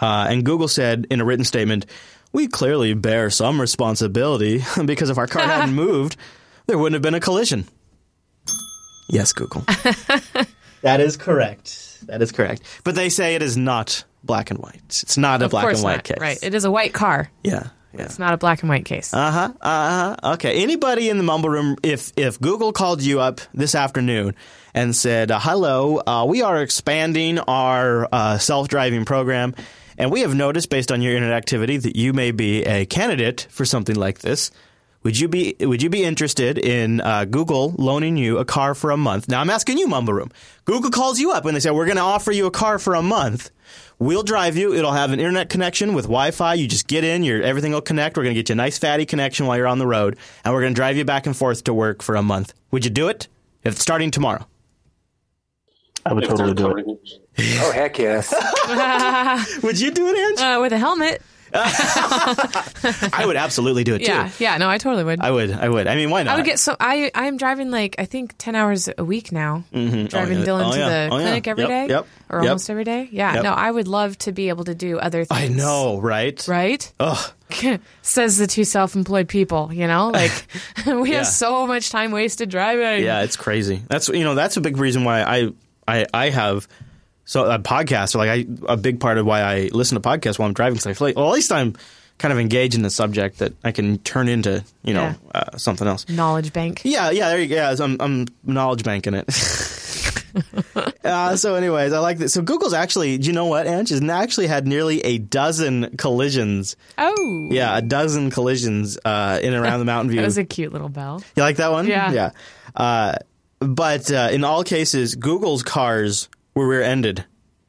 Uh, 0.00 0.26
and 0.28 0.44
Google 0.44 0.68
said 0.68 1.06
in 1.10 1.20
a 1.20 1.24
written 1.24 1.44
statement, 1.44 1.86
we 2.32 2.48
clearly 2.48 2.94
bear 2.94 3.30
some 3.30 3.60
responsibility 3.60 4.62
because 4.84 5.10
if 5.10 5.18
our 5.18 5.26
car 5.26 5.42
hadn't 5.42 5.74
moved, 5.74 6.16
there 6.66 6.78
wouldn't 6.78 6.94
have 6.94 7.02
been 7.02 7.14
a 7.14 7.20
collision. 7.20 7.66
Yes, 9.08 9.32
Google. 9.32 9.62
that 10.82 11.00
is 11.00 11.16
correct. 11.16 12.06
That 12.06 12.22
is 12.22 12.32
correct. 12.32 12.62
But 12.84 12.94
they 12.94 13.08
say 13.08 13.34
it 13.34 13.42
is 13.42 13.56
not 13.56 14.04
black 14.26 14.50
and 14.50 14.58
white. 14.58 14.82
It's 15.02 15.16
not 15.16 15.40
a 15.42 15.46
Of 15.46 15.50
black 15.52 15.72
and 15.72 15.82
white 15.82 15.94
not. 15.96 16.04
case. 16.04 16.16
Right. 16.20 16.38
It 16.42 16.54
is 16.54 16.64
a 16.64 16.70
white 16.70 16.92
car. 16.92 17.30
Yeah. 17.44 17.68
Yeah. 17.94 18.02
It's 18.04 18.18
not 18.18 18.34
a 18.34 18.36
black 18.36 18.60
and 18.60 18.68
white 18.68 18.84
case. 18.84 19.14
Uh 19.14 19.30
huh. 19.30 19.52
Uh 19.60 20.16
huh. 20.20 20.32
Okay. 20.34 20.62
Anybody 20.62 21.08
in 21.08 21.16
the 21.16 21.22
mumble 21.22 21.48
room, 21.48 21.76
if 21.82 22.12
if 22.16 22.38
Google 22.40 22.72
called 22.72 23.00
you 23.02 23.20
up 23.20 23.40
this 23.54 23.74
afternoon 23.74 24.34
and 24.74 24.94
said, 24.94 25.30
uh, 25.30 25.38
"Hello, 25.40 26.02
uh, 26.06 26.26
we 26.28 26.42
are 26.42 26.60
expanding 26.60 27.38
our 27.38 28.06
uh, 28.12 28.36
self-driving 28.36 29.06
program, 29.06 29.54
and 29.96 30.10
we 30.12 30.20
have 30.20 30.34
noticed 30.34 30.68
based 30.68 30.92
on 30.92 31.00
your 31.00 31.14
internet 31.14 31.34
activity 31.36 31.78
that 31.78 31.96
you 31.96 32.12
may 32.12 32.32
be 32.32 32.64
a 32.64 32.84
candidate 32.84 33.46
for 33.50 33.64
something 33.64 33.96
like 33.96 34.18
this." 34.18 34.50
Would 35.06 35.20
you 35.20 35.28
be 35.28 35.54
Would 35.60 35.82
you 35.82 35.88
be 35.88 36.02
interested 36.02 36.58
in 36.58 37.00
uh, 37.00 37.26
Google 37.26 37.72
loaning 37.78 38.16
you 38.16 38.38
a 38.38 38.44
car 38.44 38.74
for 38.74 38.90
a 38.90 38.96
month? 38.96 39.28
Now 39.28 39.40
I'm 39.40 39.50
asking 39.50 39.78
you, 39.78 39.86
Mumble 39.86 40.12
Room. 40.12 40.32
Google 40.64 40.90
calls 40.90 41.20
you 41.20 41.30
up 41.30 41.44
and 41.44 41.54
they 41.54 41.60
say 41.60 41.70
we're 41.70 41.84
going 41.84 41.96
to 41.96 42.02
offer 42.02 42.32
you 42.32 42.46
a 42.46 42.50
car 42.50 42.80
for 42.80 42.96
a 42.96 43.02
month. 43.02 43.52
We'll 44.00 44.24
drive 44.24 44.56
you. 44.56 44.74
It'll 44.74 44.90
have 44.90 45.12
an 45.12 45.20
internet 45.20 45.48
connection 45.48 45.94
with 45.94 46.06
Wi-Fi. 46.06 46.54
You 46.54 46.66
just 46.66 46.88
get 46.88 47.04
in. 47.04 47.22
Your 47.22 47.40
everything 47.40 47.70
will 47.70 47.82
connect. 47.82 48.16
We're 48.16 48.24
going 48.24 48.34
to 48.34 48.40
get 48.40 48.48
you 48.48 48.54
a 48.54 48.56
nice 48.56 48.78
fatty 48.78 49.06
connection 49.06 49.46
while 49.46 49.56
you're 49.56 49.68
on 49.68 49.78
the 49.78 49.86
road, 49.86 50.18
and 50.44 50.52
we're 50.52 50.62
going 50.62 50.74
to 50.74 50.76
drive 50.76 50.96
you 50.96 51.04
back 51.04 51.26
and 51.26 51.36
forth 51.36 51.62
to 51.64 51.72
work 51.72 52.02
for 52.02 52.16
a 52.16 52.22
month. 52.22 52.52
Would 52.72 52.84
you 52.84 52.90
do 52.90 53.06
it? 53.06 53.28
If 53.62 53.78
starting 53.78 54.10
tomorrow. 54.10 54.44
I 56.04 56.14
would 56.14 56.24
If 56.24 56.30
totally 56.30 56.54
do 56.54 56.76
it. 56.78 57.60
Oh 57.60 57.70
heck 57.70 57.96
yes! 58.00 58.34
Would 59.62 59.78
you 59.78 59.92
do 59.92 60.08
it, 60.08 60.18
Ange? 60.18 60.40
Uh, 60.40 60.58
with 60.60 60.72
a 60.72 60.78
helmet. 60.78 61.22
I 61.56 63.24
would 63.26 63.36
absolutely 63.36 63.84
do 63.84 63.94
it 63.94 64.02
Yeah. 64.02 64.28
too. 64.28 64.44
Yeah. 64.44 64.56
No, 64.58 64.68
I 64.68 64.78
totally 64.78 65.04
would. 65.04 65.20
I 65.20 65.30
would. 65.30 65.50
I 65.52 65.68
would. 65.68 65.86
I 65.86 65.94
mean, 65.96 66.10
why 66.10 66.22
not? 66.22 66.34
I 66.34 66.36
would 66.36 66.44
get 66.44 66.58
so 66.58 66.76
I 66.78 67.10
I'm 67.14 67.36
driving 67.36 67.70
like 67.70 67.96
I 67.98 68.04
think 68.04 68.34
ten 68.38 68.54
hours 68.54 68.88
a 68.96 69.04
week 69.04 69.32
now. 69.32 69.64
Mm-hmm. 69.72 69.96
Oh, 69.98 70.06
driving 70.08 70.38
Oh, 70.38 70.40
yeah. 70.40 70.46
Dylan 70.46 70.68
Oh, 70.68 70.72
to 70.72 70.78
yeah. 70.78 70.88
the 71.08 71.14
Oh, 71.14 71.18
clinic 71.18 71.48
every 71.48 71.62
Yep, 71.64 71.68
day, 71.70 71.86
yep, 71.88 72.06
or 72.30 72.42
yep. 72.42 72.48
almost 72.50 72.70
every 72.70 72.84
day. 72.84 73.08
Yeah, 73.10 73.34
Yep. 73.34 73.44
no, 73.44 73.52
I 73.52 73.70
would 73.70 73.88
love 73.88 74.18
to 74.18 74.32
be 74.32 74.48
able 74.48 74.64
to 74.64 74.74
do 74.74 74.98
other 74.98 75.24
things. 75.24 75.40
I 75.40 75.48
know, 75.48 75.98
right? 76.00 76.44
right? 76.48 76.92
Ugh. 77.00 77.32
Says 78.02 78.38
the 78.38 78.46
two 78.46 78.64
self-employed 78.64 79.28
people. 79.28 79.72
You 79.72 79.86
know, 79.86 80.08
like 80.08 80.32
we 80.86 81.12
have 81.12 81.26
so 81.26 81.66
much 81.66 81.90
time 81.90 82.10
wasted 82.12 82.48
driving. 82.50 83.04
Yeah, 83.04 83.22
it's 83.22 83.36
crazy. 83.36 83.82
That's 83.88 84.08
you 84.08 84.24
know 84.24 84.34
that's 84.34 84.56
a 84.56 84.60
big 84.60 84.76
reason 84.76 85.04
why 85.04 85.22
I 85.22 85.48
I 85.88 86.06
I 86.12 86.30
have 86.30 86.66
so 87.26 87.44
a 87.50 87.58
podcast. 87.58 88.14
Like 88.14 88.30
I 88.30 88.46
a 88.72 88.76
big 88.78 88.98
part 88.98 89.18
of 89.18 89.26
why 89.26 89.42
I 89.42 89.68
listen 89.72 90.00
to 90.00 90.08
podcasts 90.08 90.38
while 90.38 90.48
I'm 90.48 90.54
driving. 90.54 90.74
Because 90.76 90.86
I 90.86 90.94
feel 90.94 91.08
like 91.08 91.16
well 91.16 91.28
at 91.28 91.34
least 91.34 91.52
I'm 91.52 91.74
kind 92.18 92.32
of 92.32 92.38
engaged 92.38 92.74
in 92.74 92.80
the 92.80 92.88
subject 92.88 93.40
that 93.40 93.52
I 93.62 93.72
can 93.72 93.98
turn 93.98 94.28
into 94.28 94.64
you 94.82 94.94
know 94.94 95.02
Yeah. 95.02 95.14
uh, 95.34 95.58
something 95.58 95.86
else. 95.86 96.08
Knowledge 96.08 96.54
bank. 96.54 96.80
Yeah, 96.84 97.10
yeah, 97.10 97.28
there 97.28 97.38
you 97.40 97.48
go. 97.48 97.56
Yeah, 97.56 97.74
I'm, 97.78 97.98
I'm 98.00 98.26
knowledge 98.42 98.84
banking 98.84 99.12
it. 99.12 99.26
uh, 101.04 101.36
so, 101.36 101.54
anyways, 101.54 101.92
I 101.92 101.98
like 101.98 102.18
this. 102.18 102.32
So, 102.34 102.42
Google's 102.42 102.74
actually, 102.74 103.16
do 103.18 103.26
you 103.26 103.32
know 103.32 103.46
what, 103.46 103.66
Ange? 103.66 103.90
Has 103.90 104.02
actually 104.02 104.46
had 104.46 104.66
nearly 104.66 105.00
a 105.00 105.18
dozen 105.18 105.96
collisions. 105.96 106.76
Oh, 106.98 107.48
Yeah, 107.50 107.76
a 107.76 107.82
dozen 107.82 108.30
collisions 108.30 108.98
uh, 109.04 109.40
in 109.42 109.54
and 109.54 109.62
around 109.64 109.78
the 109.80 109.84
Mountain 109.86 110.10
View. 110.12 110.20
that 110.20 110.26
was 110.26 110.38
a 110.38 110.44
cute 110.44 110.72
little 110.72 110.88
bell. 110.88 111.22
You 111.36 111.42
like 111.42 111.56
that 111.56 111.72
one? 111.72 111.86
Yeah. 111.86 112.12
Yeah. 112.12 112.30
Uh, 112.74 113.14
but 113.60 114.10
uh, 114.10 114.28
in 114.30 114.44
all 114.44 114.62
cases, 114.64 115.14
Google's 115.14 115.62
cars 115.62 116.28
were 116.56 116.66
rear-ended 116.66 117.24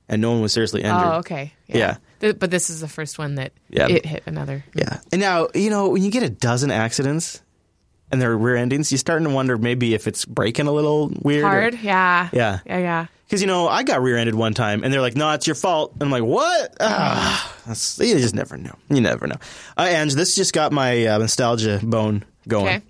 and 0.09 0.21
no 0.21 0.31
one 0.31 0.41
was 0.41 0.53
seriously 0.53 0.81
injured. 0.81 1.05
Oh, 1.05 1.11
okay. 1.19 1.53
Yeah. 1.67 1.97
Th- 2.21 2.39
but 2.39 2.49
this 2.49 2.69
is 2.71 2.79
the 2.79 2.87
first 2.87 3.19
one 3.19 3.35
that 3.35 3.51
Yeah. 3.69 3.87
it 3.87 4.05
hit 4.05 4.23
another. 4.25 4.63
Yeah. 4.73 4.99
And 5.11 5.21
now, 5.21 5.49
you 5.53 5.69
know, 5.69 5.89
when 5.89 6.01
you 6.01 6.09
get 6.09 6.23
a 6.23 6.29
dozen 6.29 6.71
accidents 6.71 7.41
and 8.11 8.21
they're 8.21 8.35
rear 8.35 8.55
endings, 8.55 8.91
you're 8.91 8.97
starting 8.97 9.27
to 9.27 9.33
wonder 9.33 9.57
maybe 9.57 9.93
if 9.93 10.07
it's 10.07 10.23
breaking 10.25 10.65
a 10.67 10.71
little 10.71 11.11
weird. 11.21 11.43
or- 11.43 11.49
Hard. 11.49 11.79
Yeah. 11.81 12.29
Yeah. 12.31 12.59
Yeah. 12.65 12.77
Yeah. 12.79 13.05
Because 13.25 13.41
you 13.41 13.47
know, 13.47 13.67
I 13.67 13.83
got 13.83 14.01
rear-ended 14.01 14.33
one 14.35 14.53
time, 14.53 14.85
and 14.85 14.93
they're 14.93 15.01
like, 15.01 15.17
"No, 15.17 15.29
it's 15.33 15.45
your 15.45 15.55
fault." 15.57 15.91
And 15.95 16.03
I'm 16.03 16.09
like, 16.11 16.23
"What?" 16.23 16.77
Ah, 16.79 17.53
you 17.99 18.17
just 18.19 18.33
never 18.33 18.55
know. 18.55 18.73
You 18.89 19.01
never 19.01 19.27
know. 19.27 19.35
Uh, 19.77 19.81
and 19.81 20.09
this 20.09 20.33
just 20.33 20.53
got 20.53 20.71
my 20.71 21.05
uh, 21.07 21.17
nostalgia 21.17 21.81
bone 21.83 22.23
going. 22.47 22.67
Okay. 22.67 22.81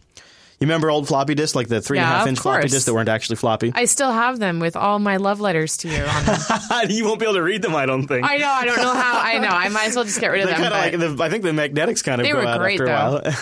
You 0.59 0.65
remember 0.65 0.89
old 0.89 1.07
floppy 1.07 1.35
disks, 1.35 1.55
like 1.55 1.67
the 1.67 1.81
three 1.81 1.99
and 1.99 2.05
a 2.05 2.07
half 2.07 2.25
inch 2.27 2.39
floppy 2.39 2.67
disks 2.67 2.85
that 2.85 2.93
weren't 2.95 3.09
actually 3.09 3.35
floppy? 3.35 3.71
I 3.75 3.85
still 3.85 4.11
have 4.11 4.39
them 4.39 4.59
with 4.59 4.75
all 4.75 4.97
my 4.97 5.17
love 5.17 5.39
letters 5.39 5.77
to 5.77 5.87
you 5.87 6.01
on 6.03 6.25
them. 6.25 6.39
you 6.89 7.05
won't 7.05 7.19
be 7.19 7.25
able 7.25 7.35
to 7.35 7.43
read 7.43 7.61
them, 7.61 7.75
I 7.75 7.85
don't 7.85 8.07
think. 8.07 8.25
I 8.25 8.37
know. 8.37 8.49
I 8.49 8.65
don't 8.65 8.77
know 8.77 8.91
how. 8.93 9.19
I 9.19 9.37
know. 9.37 9.49
I 9.49 9.69
might 9.69 9.89
as 9.89 9.95
well 9.95 10.03
just 10.05 10.19
get 10.19 10.29
rid 10.29 10.41
of 10.41 10.47
They're 10.49 10.57
them. 10.57 10.71
kind 10.71 10.95
of 10.95 10.99
but- 10.99 11.09
like 11.09 11.17
the, 11.17 11.23
I 11.23 11.29
think 11.29 11.43
the 11.43 11.53
magnetics 11.53 12.01
kind 12.01 12.19
of 12.19 12.25
They 12.25 12.31
go 12.31 12.39
were 12.39 12.47
out 12.47 12.59
great, 12.59 12.81
after 12.81 12.85
a 12.85 12.89
while. 12.89 13.33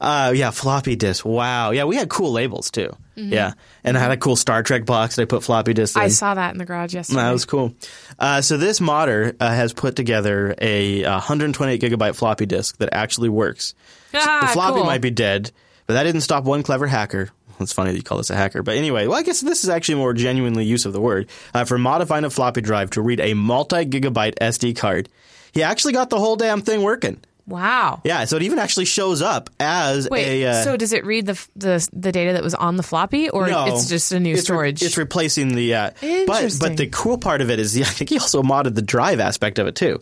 uh, 0.28 0.32
yeah, 0.34 0.50
floppy 0.50 0.96
disk. 0.96 1.26
Wow. 1.26 1.72
Yeah, 1.72 1.84
we 1.84 1.96
had 1.96 2.08
cool 2.08 2.32
labels 2.32 2.70
too. 2.70 2.96
Yeah, 3.14 3.52
and 3.84 3.98
I 3.98 4.00
had 4.00 4.10
a 4.12 4.16
cool 4.16 4.36
Star 4.36 4.62
Trek 4.62 4.86
box 4.86 5.16
that 5.16 5.22
I 5.22 5.24
put 5.26 5.44
floppy 5.44 5.74
disks 5.74 5.94
in. 5.94 6.00
Mm-hmm. 6.00 6.06
I 6.06 6.08
saw 6.08 6.32
that 6.32 6.52
in 6.52 6.58
the 6.58 6.64
garage 6.64 6.94
yesterday. 6.94 7.20
That 7.20 7.32
was 7.32 7.44
cool. 7.44 7.74
Uh, 8.18 8.40
so 8.40 8.56
this 8.56 8.80
modder 8.80 9.36
uh, 9.38 9.48
has 9.50 9.74
put 9.74 9.96
together 9.96 10.54
a 10.58 11.02
128 11.04 11.78
gigabyte 11.82 12.14
floppy 12.16 12.46
disk 12.46 12.78
that 12.78 12.88
actually 12.92 13.28
works. 13.28 13.74
Ah, 14.14 14.38
the 14.46 14.52
floppy 14.54 14.76
cool. 14.76 14.84
might 14.84 15.02
be 15.02 15.10
dead, 15.10 15.52
but 15.86 15.94
that 15.94 16.02
didn't 16.04 16.22
stop 16.22 16.44
one 16.44 16.62
clever 16.62 16.86
hacker. 16.86 17.30
It's 17.60 17.72
funny 17.72 17.92
that 17.92 17.96
you 17.96 18.02
call 18.02 18.18
this 18.18 18.30
a 18.30 18.34
hacker, 18.34 18.62
but 18.62 18.76
anyway, 18.76 19.06
well, 19.06 19.18
I 19.18 19.22
guess 19.22 19.40
this 19.40 19.62
is 19.62 19.70
actually 19.70 19.96
more 19.96 20.14
genuinely 20.14 20.64
use 20.64 20.84
of 20.84 20.92
the 20.92 21.00
word 21.00 21.28
uh, 21.54 21.64
for 21.64 21.78
modifying 21.78 22.24
a 22.24 22.30
floppy 22.30 22.60
drive 22.60 22.90
to 22.90 23.02
read 23.02 23.20
a 23.20 23.34
multi-gigabyte 23.34 24.34
SD 24.40 24.76
card. 24.76 25.08
He 25.52 25.62
actually 25.62 25.92
got 25.92 26.10
the 26.10 26.18
whole 26.18 26.34
damn 26.36 26.62
thing 26.62 26.82
working. 26.82 27.20
Wow. 27.46 28.00
Yeah, 28.04 28.24
so 28.24 28.36
it 28.36 28.42
even 28.44 28.58
actually 28.58 28.86
shows 28.86 29.20
up 29.20 29.50
as 29.60 30.08
Wait. 30.10 30.42
a. 30.44 30.50
Uh, 30.50 30.64
so 30.64 30.76
does 30.76 30.92
it 30.92 31.04
read 31.04 31.26
the, 31.26 31.46
the 31.56 31.88
the 31.92 32.10
data 32.12 32.32
that 32.34 32.42
was 32.42 32.54
on 32.54 32.76
the 32.76 32.82
floppy, 32.84 33.28
or 33.28 33.48
no, 33.48 33.66
it's 33.66 33.88
just 33.88 34.12
a 34.12 34.20
new 34.20 34.32
it's 34.32 34.42
re- 34.42 34.44
storage? 34.44 34.82
it's 34.82 34.96
replacing 34.96 35.54
the. 35.54 35.74
Uh, 35.74 35.90
but 35.90 36.02
Interesting. 36.04 36.68
but 36.68 36.76
the 36.78 36.86
cool 36.88 37.18
part 37.18 37.40
of 37.40 37.50
it 37.50 37.58
is, 37.58 37.76
I 37.80 37.84
think 37.84 38.10
he 38.10 38.18
also 38.18 38.42
modded 38.42 38.74
the 38.76 38.82
drive 38.82 39.20
aspect 39.20 39.58
of 39.58 39.66
it 39.66 39.74
too. 39.74 40.00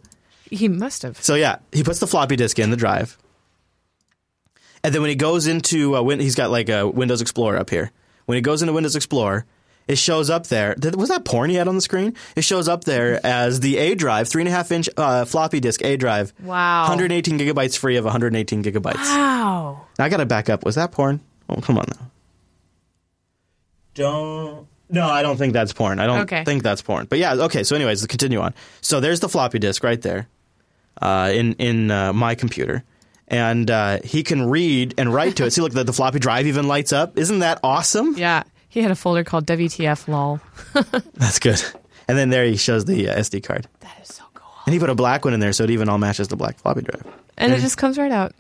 he 0.51 0.69
must 0.69 1.03
have. 1.03 1.21
So 1.23 1.35
yeah, 1.35 1.57
he 1.73 1.83
puts 1.83 1.99
the 1.99 2.07
floppy 2.07 2.37
disk 2.37 2.59
in 2.59 2.71
the 2.71 2.77
drive, 2.77 3.17
and 4.85 4.95
then 4.95 5.01
when 5.03 5.09
he 5.11 5.15
goes 5.17 5.47
into 5.47 5.97
uh, 5.97 6.03
win- 6.03 6.21
he's 6.21 6.35
got 6.35 6.51
like 6.51 6.69
a 6.69 6.87
Windows 6.89 7.21
Explorer 7.21 7.57
up 7.59 7.71
here. 7.71 7.91
When 8.27 8.37
he 8.37 8.43
goes 8.43 8.63
into 8.63 8.73
Windows 8.73 8.95
Explorer, 8.97 9.45
it 9.89 9.99
shows 9.99 10.31
up 10.31 10.47
there. 10.47 10.75
Did, 10.77 10.95
was 10.95 11.09
that 11.09 11.25
porn 11.25 11.51
he 11.51 11.57
had 11.57 11.67
on 11.67 11.75
the 11.75 11.81
screen? 11.81 12.15
It 12.37 12.45
shows 12.45 12.69
up 12.69 12.85
there 12.85 13.19
as 13.27 13.59
the 13.61 13.77
A 13.79 13.95
drive, 13.97 14.29
three 14.29 14.43
and 14.43 14.49
a 14.49 14.53
half 14.53 14.71
inch 14.71 14.89
uh, 14.97 15.25
floppy 15.25 15.59
disk 15.59 15.83
A 15.83 15.97
drive. 15.97 16.33
Wow. 16.43 16.83
118 16.83 17.39
gigabytes 17.39 17.77
free 17.77 17.97
of 17.97 18.05
118 18.05 18.63
gigabytes. 18.63 18.95
Wow. 18.97 19.87
Now 19.99 20.05
I 20.05 20.09
got 20.09 20.19
to 20.19 20.27
back 20.27 20.49
up. 20.49 20.65
Was 20.65 20.77
that 20.77 20.93
porn? 20.93 21.21
Oh, 21.49 21.57
come 21.61 21.77
on 21.79 21.87
now. 21.99 22.11
Don't. 23.95 24.67
No, 24.89 25.07
I 25.09 25.23
don't 25.23 25.37
think 25.37 25.53
that's 25.53 25.73
porn. 25.73 25.99
I 26.01 26.07
don't 26.07 26.21
Okay. 26.21 26.45
think 26.45 26.63
that's 26.63 26.83
porn. 26.83 27.07
But 27.09 27.19
yeah, 27.19 27.35
okay. 27.35 27.63
So, 27.65 27.77
anyways, 27.77 28.05
continue 28.07 28.41
on. 28.41 28.55
So 28.81 29.01
there's 29.01 29.21
the 29.21 29.29
floppy 29.29 29.59
disk 29.59 29.85
right 29.85 30.01
there, 30.01 30.29
uh, 31.01 31.31
in 31.33 31.55
in 31.55 31.91
uh, 31.91 32.13
my 32.13 32.35
computer, 32.35 32.83
and 33.31 33.71
uh, 33.71 33.99
he 34.05 34.23
can 34.23 34.51
read 34.51 34.95
and 34.99 35.13
write 35.15 35.37
to 35.37 35.45
it. 35.47 35.51
See, 35.55 35.61
look, 35.63 35.73
the, 35.73 35.85
the 35.85 35.93
floppy 35.93 36.19
drive 36.19 36.47
even 36.47 36.69
lights 36.69 36.93
up. 36.93 37.17
Isn't 37.17 37.39
that 37.39 37.61
awesome? 37.63 38.15
Yeah. 38.19 38.43
He 38.69 38.83
had 38.83 38.91
a 38.91 38.95
folder 38.97 39.25
called 39.25 39.47
WTF 39.47 40.07
lol. 40.09 40.41
That's 41.15 41.39
good. 41.39 41.63
And 42.07 42.17
then 42.19 42.31
there 42.31 42.45
he 42.45 42.57
shows 42.57 42.85
the 42.85 43.09
uh, 43.09 43.19
SD 43.19 43.43
card, 43.43 43.67
That 43.81 43.97
is 44.03 44.09
so 44.15 44.25
cool. 44.35 44.51
and 44.67 44.73
he 44.75 44.79
put 44.79 44.91
a 44.91 44.95
black 44.95 45.25
one 45.25 45.33
in 45.35 45.41
there, 45.41 45.53
so 45.53 45.65
it 45.65 45.71
even 45.71 45.89
all 45.89 45.99
matches 45.99 46.29
the 46.29 46.37
black 46.37 46.59
floppy 46.59 46.83
drive. 46.83 47.05
And 47.39 47.53
it 47.53 47.61
just 47.61 47.79
comes 47.79 47.99
right 47.99 48.13
out. 48.13 48.33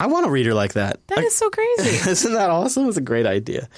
I 0.00 0.06
want 0.06 0.24
a 0.26 0.30
reader 0.30 0.54
like 0.54 0.72
that. 0.72 0.98
That 1.08 1.18
is 1.18 1.36
so 1.36 1.50
crazy. 1.50 2.10
Isn't 2.10 2.32
that 2.32 2.48
awesome? 2.48 2.88
It's 2.88 2.96
a 2.96 3.02
great 3.02 3.26
idea. 3.26 3.68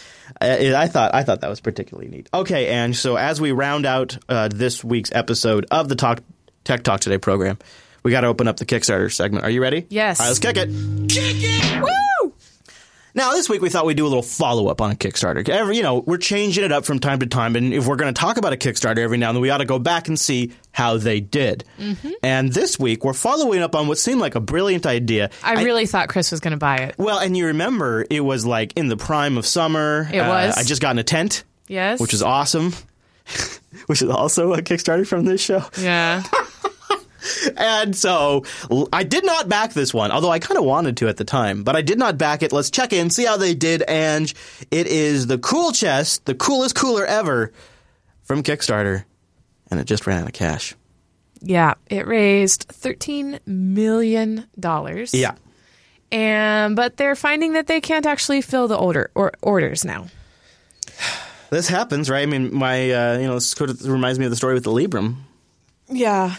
I, 0.41 0.73
I 0.75 0.87
thought 0.87 1.15
I 1.15 1.23
thought 1.25 1.41
that 1.41 1.49
was 1.51 1.61
particularly 1.61 2.09
neat. 2.09 2.29
Okay, 2.33 2.69
and 2.69 2.95
so 2.95 3.17
as 3.17 3.41
we 3.41 3.51
round 3.51 3.87
out 3.87 4.17
uh, 4.29 4.49
this 4.49 4.85
week's 4.85 5.11
episode 5.13 5.67
of 5.73 5.89
the 5.89 5.97
Talk 5.97 6.21
Tech 6.65 6.85
Talk 6.85 7.01
Today 7.01 7.19
program, 7.19 7.59
we 8.03 8.11
got 8.11 8.23
to 8.23 8.27
open 8.27 8.49
up 8.49 8.57
the 8.57 8.67
Kickstarter 8.67 9.13
segment. 9.13 9.45
Are 9.45 9.51
you 9.51 9.63
ready? 9.63 9.87
Yes. 9.89 10.21
All 10.21 10.25
right, 10.25 10.29
let's 10.31 10.39
kick 10.39 10.57
it. 10.57 10.69
Kick 11.09 11.37
it. 11.39 11.83
Woo! 11.83 12.33
Now 13.15 13.33
this 13.33 13.47
week 13.51 13.61
we 13.61 13.69
thought 13.69 13.85
we'd 13.85 13.99
do 13.99 14.07
a 14.07 14.09
little 14.09 14.23
follow 14.23 14.69
up 14.69 14.81
on 14.81 14.91
a 14.91 14.95
Kickstarter. 14.95 15.47
Every, 15.47 15.77
you 15.77 15.83
know, 15.83 15.99
we're 15.99 16.17
changing 16.17 16.65
it 16.65 16.73
up 16.73 16.87
from 16.87 16.99
time 16.99 17.19
to 17.19 17.27
time, 17.27 17.57
and 17.57 17.75
if 17.75 17.87
we're 17.87 17.97
going 17.97 18.13
to 18.13 18.19
talk 18.19 18.39
about 18.39 18.55
a 18.55 18.57
Kickstarter 18.57 18.99
every 18.99 19.19
now 19.19 19.29
and 19.29 19.37
then, 19.37 19.43
we 19.43 19.51
ought 19.51 19.59
to 19.59 19.67
go 19.67 19.79
back 19.79 20.09
and 20.09 20.19
see 20.19 20.53
how 20.73 20.97
they 20.97 21.21
did. 21.21 21.65
Mm-hmm. 21.79 22.11
And 22.23 22.53
this 22.55 22.79
week 22.79 23.05
we're 23.05 23.13
following 23.13 23.61
up 23.61 23.75
on 23.77 23.87
what 23.87 23.99
seemed 23.99 24.21
like 24.21 24.35
a 24.35 24.41
brilliant 24.41 24.87
idea. 24.87 25.29
I 25.43 25.63
really 25.63 25.85
thought 25.85 26.09
Chris 26.09 26.31
was 26.31 26.41
going 26.41 26.53
to 26.53 26.57
buy 26.57 26.79
it. 26.79 26.95
Well, 26.97 27.19
and 27.19 27.37
you 27.37 27.47
remember 27.49 28.07
it 28.09 28.21
was 28.21 28.47
like 28.47 28.73
in 28.79 28.89
the 28.89 28.97
prime 28.97 29.37
of 29.37 29.45
summer. 29.47 30.09
It 30.11 30.21
was. 30.23 30.57
I 30.57 30.63
just 30.63 30.81
got 30.81 30.93
in 30.93 30.99
a 30.99 31.05
tent, 31.05 31.45
Yes. 31.69 32.01
which 32.01 32.15
is 32.15 32.23
awesome. 32.23 32.73
which 33.87 34.01
is 34.01 34.09
also 34.09 34.55
a 34.55 34.63
Kickstarter 34.63 35.07
from 35.07 35.27
this 35.27 35.43
show. 35.43 35.63
Yeah. 35.79 36.23
And 37.57 37.95
so 37.95 38.45
I 38.93 39.05
did 39.05 39.25
not 39.25 39.49
back 39.49 39.73
this 39.73 39.95
one, 39.95 40.11
although 40.11 40.31
I 40.31 40.39
kind 40.39 40.59
of 40.59 40.65
wanted 40.65 40.97
to 40.99 41.09
at 41.09 41.17
the 41.17 41.25
time, 41.25 41.63
but 41.63 41.77
I 41.77 41.83
did 41.83 41.99
not 41.99 42.19
back 42.19 42.43
it. 42.43 42.53
Let's 42.53 42.71
check 42.71 42.93
in, 42.93 43.11
see 43.11 43.25
how 43.25 43.37
they 43.37 43.55
did. 43.55 43.83
And 43.83 44.33
it 44.71 44.87
is 44.87 45.27
the 45.27 45.39
cool 45.39 45.73
chest, 45.73 46.25
the 46.27 46.35
coolest 46.35 46.75
cooler 46.75 47.05
ever 47.05 47.53
from 48.23 48.43
Kickstarter. 48.43 49.05
And 49.71 49.81
it 49.81 49.85
just 49.85 50.07
ran 50.07 50.23
out 50.23 50.29
of 50.29 50.33
cash. 50.35 50.75
Yeah. 51.41 51.75
It 51.89 52.07
raised 52.07 52.69
$13 52.69 53.41
million. 53.47 54.47
Yeah. 55.13 55.35
And, 56.11 56.77
but 56.77 56.99
they're 56.99 57.17
finding 57.17 57.55
that 57.55 57.67
they 57.67 57.81
can't 57.81 58.05
actually 58.05 58.43
fill 58.43 58.69
the 58.69 58.77
order 58.77 59.11
or 59.15 59.33
orders 59.43 59.85
now. 59.85 60.07
This 61.51 61.69
happens, 61.69 62.09
right? 62.09 62.23
I 62.23 62.25
mean, 62.25 62.55
my, 62.55 62.91
uh, 62.91 63.19
you 63.19 63.27
know, 63.27 63.35
this 63.35 63.49
sort 63.51 63.69
of 63.69 63.87
reminds 63.87 64.19
me 64.19 64.25
of 64.25 64.31
the 64.31 64.37
story 64.37 64.55
with 64.55 64.65
the 64.65 64.71
Librem. 64.71 65.17
Yeah. 65.87 66.37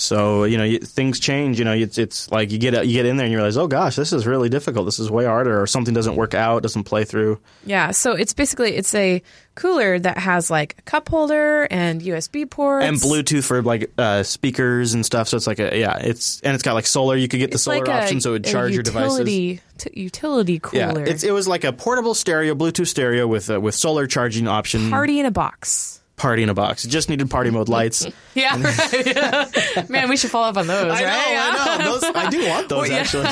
So 0.00 0.44
you 0.44 0.56
know 0.58 0.64
you, 0.64 0.78
things 0.78 1.18
change. 1.20 1.58
You 1.58 1.64
know 1.64 1.72
it's 1.72 1.98
it's 1.98 2.30
like 2.30 2.50
you 2.52 2.58
get 2.58 2.86
you 2.86 2.92
get 2.92 3.06
in 3.06 3.16
there 3.16 3.24
and 3.26 3.32
you 3.32 3.38
realize, 3.38 3.56
oh 3.56 3.66
gosh, 3.68 3.96
this 3.96 4.12
is 4.12 4.26
really 4.26 4.48
difficult. 4.48 4.86
This 4.86 4.98
is 4.98 5.10
way 5.10 5.24
harder, 5.24 5.60
or 5.60 5.66
something 5.66 5.94
doesn't 5.94 6.16
work 6.16 6.34
out, 6.34 6.62
doesn't 6.62 6.84
play 6.84 7.04
through. 7.04 7.40
Yeah. 7.66 7.90
So 7.90 8.12
it's 8.12 8.32
basically, 8.32 8.76
it's 8.76 8.94
a 8.94 9.22
cooler 9.54 9.98
that 9.98 10.18
has 10.18 10.50
like 10.50 10.76
a 10.78 10.82
cup 10.82 11.08
holder 11.08 11.66
and 11.70 12.00
USB 12.00 12.48
ports. 12.48 12.84
And 12.86 12.96
Bluetooth 12.96 13.44
for 13.44 13.60
like 13.62 13.90
uh, 13.98 14.22
speakers 14.22 14.94
and 14.94 15.04
stuff. 15.04 15.28
So 15.28 15.36
it's 15.36 15.46
like 15.46 15.58
a 15.58 15.76
yeah, 15.78 15.98
it's 15.98 16.40
and 16.42 16.54
it's 16.54 16.62
got 16.62 16.74
like 16.74 16.86
solar. 16.86 17.16
You 17.16 17.26
could 17.28 17.38
get 17.40 17.50
the 17.50 17.54
It's 17.54 17.64
solar 17.64 17.78
like 17.78 17.88
a- 17.88 18.02
option, 18.02 18.20
so 18.20 18.30
it 18.30 18.32
would 18.34 18.46
a 18.46 18.50
charge 18.52 18.72
your 18.74 18.82
devices. 18.82 19.18
utility, 19.18 19.60
t- 19.78 19.90
utility 20.00 20.60
Yeah, 20.72 20.92
cooler. 20.92 21.04
it's, 21.04 21.24
it 21.24 21.32
was 21.32 21.48
like 21.48 21.64
a 21.64 21.72
portable 21.72 22.14
stereo, 22.14 22.54
Bluetooth 22.54 22.86
stereo 22.86 23.26
with 23.26 23.50
uh, 23.50 23.60
with 23.60 23.74
solar 23.74 24.06
charging 24.06 24.46
option. 24.46 24.90
Party 24.90 25.18
in 25.18 25.26
a 25.26 25.30
box. 25.30 25.97
Party 26.18 26.42
in 26.42 26.48
a 26.50 26.54
box. 26.54 26.84
It 26.84 26.88
just 26.88 27.08
needed 27.08 27.30
party 27.30 27.50
mode 27.50 27.68
lights. 27.68 28.06
Yeah, 28.34 28.60
right. 28.62 29.88
Man, 29.90 30.08
we 30.08 30.16
should 30.16 30.30
follow 30.30 30.48
up 30.48 30.56
on 30.58 30.66
those, 30.68 30.92
I 30.92 31.00
know, 31.00 31.06
right? 31.06 31.38
I 31.38 31.78
know. 31.78 31.84
Those, 31.98 32.04
I 32.14 32.30
do 32.30 32.48
want 32.48 32.68
those 32.68 32.90
actually. 32.90 33.24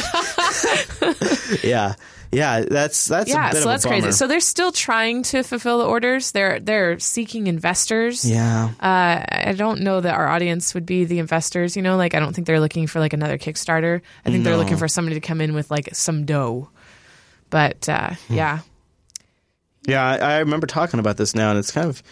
yeah, 1.63 1.95
yeah. 2.33 2.61
That's 2.63 3.07
that's 3.07 3.31
a 3.31 3.35
Yeah, 3.35 3.51
so 3.51 3.69
that's 3.69 3.85
crazy. 3.85 4.11
So 4.13 4.27
they're 4.27 4.41
still 4.41 4.73
trying 4.73 5.23
to 5.25 5.43
fulfill 5.45 5.79
the 5.79 5.85
orders. 5.87 6.33
They're 6.33 6.59
they're 6.61 6.99
seeking 6.99 7.47
investors. 7.47 8.29
yeah. 8.29 8.71
Uh, 8.81 9.25
I 9.31 9.55
don't 9.57 9.83
know 9.83 10.01
that 10.01 10.15
our 10.15 10.27
audience 10.27 10.75
would 10.75 10.87
be 10.87 11.05
the 11.05 11.19
investors. 11.21 11.77
You 11.77 11.83
know, 11.83 11.97
like 11.97 12.15
I 12.15 12.19
don't 12.21 12.33
think 12.35 12.47
they're 12.49 12.61
looking 12.61 12.87
for 12.89 12.99
like 12.99 13.13
another 13.13 13.39
Kickstarter. 13.39 14.01
I 14.25 14.31
think 14.31 14.43
they're 14.45 14.57
looking 14.57 14.77
for 14.77 14.89
somebody 14.89 15.15
to 15.15 15.21
come 15.27 15.41
in 15.41 15.55
with 15.55 15.71
like 15.71 15.95
some 15.95 16.25
dough. 16.25 16.69
But 17.51 17.89
uh, 17.89 18.11
Hmm. 18.27 18.35
yeah, 18.35 18.59
Yeah, 19.87 20.05
I, 20.05 20.17
I 20.17 20.39
remember 20.39 20.67
talking 20.67 20.99
about 20.99 21.17
this 21.17 21.33
now, 21.35 21.51
and 21.51 21.59
it's 21.61 21.71
kind 21.71 21.89
of 21.89 22.03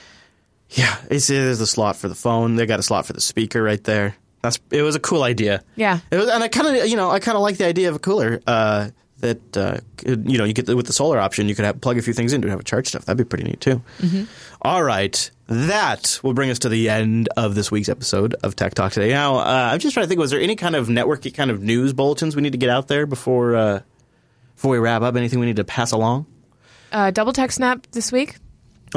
yeah. 0.70 0.96
It's 1.10 1.26
there's 1.26 1.60
a 1.60 1.66
slot 1.66 1.96
for 1.96 2.08
the 2.08 2.14
phone. 2.14 2.56
They 2.56 2.66
got 2.66 2.80
a 2.80 2.82
slot 2.82 3.06
for 3.06 3.12
the 3.12 3.20
speaker 3.20 3.62
right 3.62 3.82
there. 3.84 4.16
That's 4.42 4.58
it 4.70 4.82
was 4.82 4.94
a 4.94 5.00
cool 5.00 5.22
idea. 5.22 5.62
yeah, 5.76 6.00
It 6.10 6.16
was, 6.16 6.28
and 6.28 6.42
I 6.42 6.48
kind 6.48 6.76
of 6.76 6.86
you 6.86 6.96
know 6.96 7.10
I 7.10 7.18
kind 7.18 7.36
of 7.36 7.42
like 7.42 7.56
the 7.56 7.66
idea 7.66 7.88
of 7.88 7.96
a 7.96 7.98
cooler 7.98 8.40
uh, 8.46 8.90
that 9.20 9.56
uh, 9.56 9.78
you 10.06 10.36
know 10.36 10.44
you 10.44 10.52
get 10.52 10.66
the, 10.66 10.76
with 10.76 10.86
the 10.86 10.92
solar 10.92 11.18
option. 11.18 11.48
You 11.48 11.54
could 11.54 11.64
have, 11.64 11.80
plug 11.80 11.96
a 11.96 12.02
few 12.02 12.12
things 12.12 12.32
into 12.32 12.48
it, 12.48 12.50
have 12.50 12.60
a 12.60 12.64
charge 12.64 12.88
stuff. 12.88 13.06
That'd 13.06 13.16
be 13.16 13.24
pretty 13.24 13.44
neat 13.44 13.60
too. 13.60 13.80
All 14.60 14.82
right, 14.82 15.30
that 15.46 16.20
will 16.22 16.34
bring 16.34 16.50
us 16.50 16.58
to 16.60 16.68
the 16.68 16.90
end 16.90 17.28
of 17.36 17.54
this 17.54 17.70
week's 17.70 17.88
episode 17.88 18.34
of 18.42 18.54
Tech 18.54 18.74
Talk 18.74 18.92
today. 18.92 19.10
Now, 19.10 19.36
uh, 19.36 19.70
I'm 19.72 19.78
just 19.78 19.94
trying 19.94 20.04
to 20.04 20.08
think: 20.08 20.18
was 20.18 20.30
there 20.30 20.40
any 20.40 20.56
kind 20.56 20.76
of 20.76 20.88
networky 20.88 21.32
kind 21.32 21.50
of 21.50 21.62
news 21.62 21.94
bulletins 21.94 22.36
we 22.36 22.42
need 22.42 22.52
to 22.52 22.58
get 22.58 22.70
out 22.70 22.88
there 22.88 23.06
before 23.06 23.56
uh, 23.56 23.80
before 24.56 24.72
we 24.72 24.78
wrap 24.78 25.00
up? 25.00 25.16
Anything 25.16 25.38
we 25.40 25.46
need 25.46 25.56
to 25.56 25.64
pass 25.64 25.92
along? 25.92 26.26
uh, 26.92 27.10
double 27.10 27.32
tech 27.32 27.50
snap 27.50 27.86
this 27.92 28.12
week. 28.12 28.36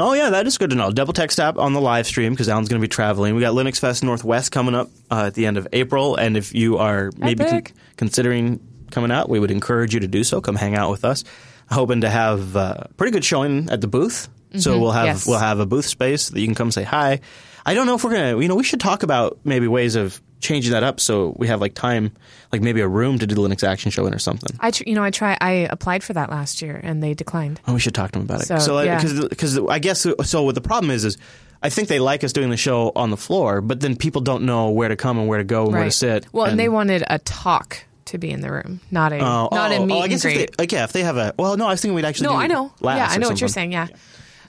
Oh 0.00 0.12
yeah, 0.12 0.30
that 0.30 0.46
is 0.46 0.58
good 0.58 0.70
to 0.70 0.76
know. 0.76 0.90
Double 0.92 1.12
TechSnap 1.12 1.58
on 1.58 1.72
the 1.72 1.80
live 1.80 2.06
stream 2.06 2.32
because 2.32 2.48
Alan's 2.48 2.68
going 2.68 2.80
to 2.80 2.84
be 2.84 2.88
traveling. 2.88 3.34
We 3.34 3.40
got 3.40 3.54
Linux 3.54 3.80
Fest 3.80 4.04
Northwest 4.04 4.52
coming 4.52 4.74
up 4.74 4.90
uh, 5.10 5.24
at 5.26 5.34
the 5.34 5.46
end 5.46 5.56
of 5.56 5.66
April, 5.72 6.14
and 6.16 6.36
if 6.36 6.54
you 6.54 6.78
are 6.78 7.10
maybe 7.16 7.44
con- 7.44 7.62
considering 7.96 8.60
coming 8.90 9.10
out, 9.10 9.28
we 9.28 9.40
would 9.40 9.50
encourage 9.50 9.94
you 9.94 10.00
to 10.00 10.06
do 10.08 10.22
so. 10.24 10.40
Come 10.40 10.54
hang 10.56 10.74
out 10.76 10.90
with 10.90 11.04
us. 11.04 11.24
Hoping 11.70 12.00
to 12.02 12.08
have 12.08 12.56
uh, 12.56 12.84
pretty 12.96 13.10
good 13.10 13.24
showing 13.24 13.68
at 13.70 13.80
the 13.80 13.88
booth. 13.88 14.28
So 14.56 14.78
we'll 14.78 14.92
have 14.92 15.06
Mm-hmm. 15.08 15.14
Yes. 15.16 15.26
we'll 15.26 15.38
have 15.38 15.60
a 15.60 15.66
booth 15.66 15.84
space 15.84 16.30
that 16.30 16.40
you 16.40 16.46
can 16.46 16.54
come 16.54 16.70
say 16.70 16.82
hi. 16.82 17.20
I 17.66 17.74
don't 17.74 17.86
know 17.86 17.94
if 17.96 18.04
we're 18.04 18.12
gonna. 18.12 18.40
You 18.40 18.48
know, 18.48 18.54
we 18.54 18.64
should 18.64 18.80
talk 18.80 19.02
about 19.02 19.38
maybe 19.44 19.68
ways 19.68 19.94
of 19.94 20.22
changing 20.40 20.72
that 20.72 20.82
up 20.82 21.00
so 21.00 21.34
we 21.38 21.48
have 21.48 21.60
like 21.60 21.74
time, 21.74 22.12
like 22.52 22.60
maybe 22.62 22.80
a 22.80 22.88
room 22.88 23.18
to 23.18 23.26
do 23.26 23.34
the 23.34 23.40
Linux 23.40 23.62
Action 23.66 23.90
Show 23.90 24.06
in 24.06 24.14
or 24.14 24.18
something. 24.18 24.56
I, 24.60 24.70
tr- 24.70 24.84
you 24.86 24.94
know, 24.94 25.02
I 25.02 25.10
try. 25.10 25.36
I 25.40 25.50
applied 25.70 26.04
for 26.04 26.12
that 26.12 26.30
last 26.30 26.62
year 26.62 26.80
and 26.82 27.02
they 27.02 27.14
declined. 27.14 27.60
Oh, 27.66 27.74
we 27.74 27.80
should 27.80 27.94
talk 27.94 28.12
to 28.12 28.18
them 28.18 28.26
about 28.26 28.42
it. 28.42 28.46
So, 28.46 28.58
So, 28.58 28.80
yeah. 28.82 29.02
because 29.02 29.58
I 29.58 29.78
guess 29.78 30.06
so. 30.24 30.42
What 30.42 30.54
the 30.54 30.60
problem 30.60 30.90
is 30.90 31.04
is. 31.04 31.18
I 31.60 31.70
think 31.70 31.88
they 31.88 31.98
like 31.98 32.22
us 32.22 32.32
doing 32.32 32.50
the 32.50 32.56
show 32.56 32.92
on 32.94 33.10
the 33.10 33.16
floor, 33.16 33.60
but 33.60 33.80
then 33.80 33.96
people 33.96 34.20
don't 34.20 34.44
know 34.44 34.70
where 34.70 34.88
to 34.88 34.94
come 34.94 35.18
and 35.18 35.26
where 35.26 35.38
to 35.38 35.44
go 35.44 35.64
and 35.64 35.72
where 35.72 35.82
to 35.82 35.90
sit. 35.90 36.24
Well, 36.30 36.44
and, 36.46 36.56
they 36.56 36.68
wanted 36.68 37.02
a 37.10 37.18
talk 37.18 37.84
to 38.04 38.16
be 38.16 38.30
in 38.30 38.42
the 38.42 38.52
room, 38.52 38.78
not 38.92 39.12
a 39.12 39.16
Oh, 39.18 39.48
not 39.50 39.72
oh, 39.72 39.82
a 39.82 39.84
meet 39.84 39.92
oh, 39.92 39.98
I 39.98 40.02
and 40.02 40.10
guess 40.10 40.24
if 40.24 40.32
greet. 40.34 40.56
they, 40.56 40.62
like, 40.62 40.70
yeah, 40.70 40.84
if 40.84 40.92
they 40.92 41.02
have 41.02 41.16
a 41.16 41.34
well, 41.36 41.56
no, 41.56 41.66
I 41.66 41.70
was 41.70 41.80
thinking 41.80 41.96
we'd 41.96 42.04
actually. 42.04 42.28
no, 42.28 42.34
do 42.34 42.38
I 42.38 42.46
know. 42.46 42.72
laughs 42.80 42.98
Yeah, 42.98 43.08
I 43.10 43.16
or 43.16 43.18
know 43.18 43.28
what 43.28 43.40
you're 43.40 43.48
something. 43.48 43.72
saying. 43.72 43.72
Yeah. 43.72 43.88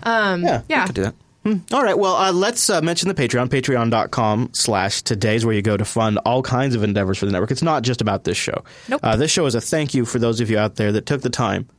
Um, 0.04 0.44
Yeah, 0.44 0.62
yeah. 0.70 0.82
we 0.82 0.86
could 0.86 0.96
do 0.98 1.02
that. 1.02 1.16
Hmm. 1.44 1.56
All 1.72 1.84
right. 1.84 1.98
Well, 1.98 2.16
uh, 2.16 2.34
let's 2.34 2.70
uh, 2.70 2.82
mention 2.82 3.08
the 3.08 3.16
Patreon. 3.16 3.48
Patreon.com 3.48 4.50
slash 4.54 5.02
today's 5.02 5.46
where 5.46 5.56
you 5.56 5.62
go 5.62 5.78
to 5.78 5.86
fund 5.86 6.20
all 6.26 6.42
kinds 6.44 6.76
of 6.76 6.84
endeavors 6.84 7.18
for 7.18 7.26
the 7.26 7.32
network. 7.32 7.52
It's 7.52 7.64
not 7.64 7.84
just 7.84 8.02
about 8.02 8.26
this 8.26 8.38
show. 8.38 8.64
Nope. 8.90 9.00
Uh, 9.04 9.16
this 9.16 9.32
show 9.32 9.46
is 9.46 9.56
a 9.56 9.62
thank 9.62 9.94
you 9.94 10.04
for 10.06 10.20
those 10.20 10.42
of 10.42 10.50
you 10.50 10.58
out 10.58 10.76
there 10.76 10.92
that 10.92 11.06
took 11.06 11.22
the 11.22 11.30
time 11.30 11.70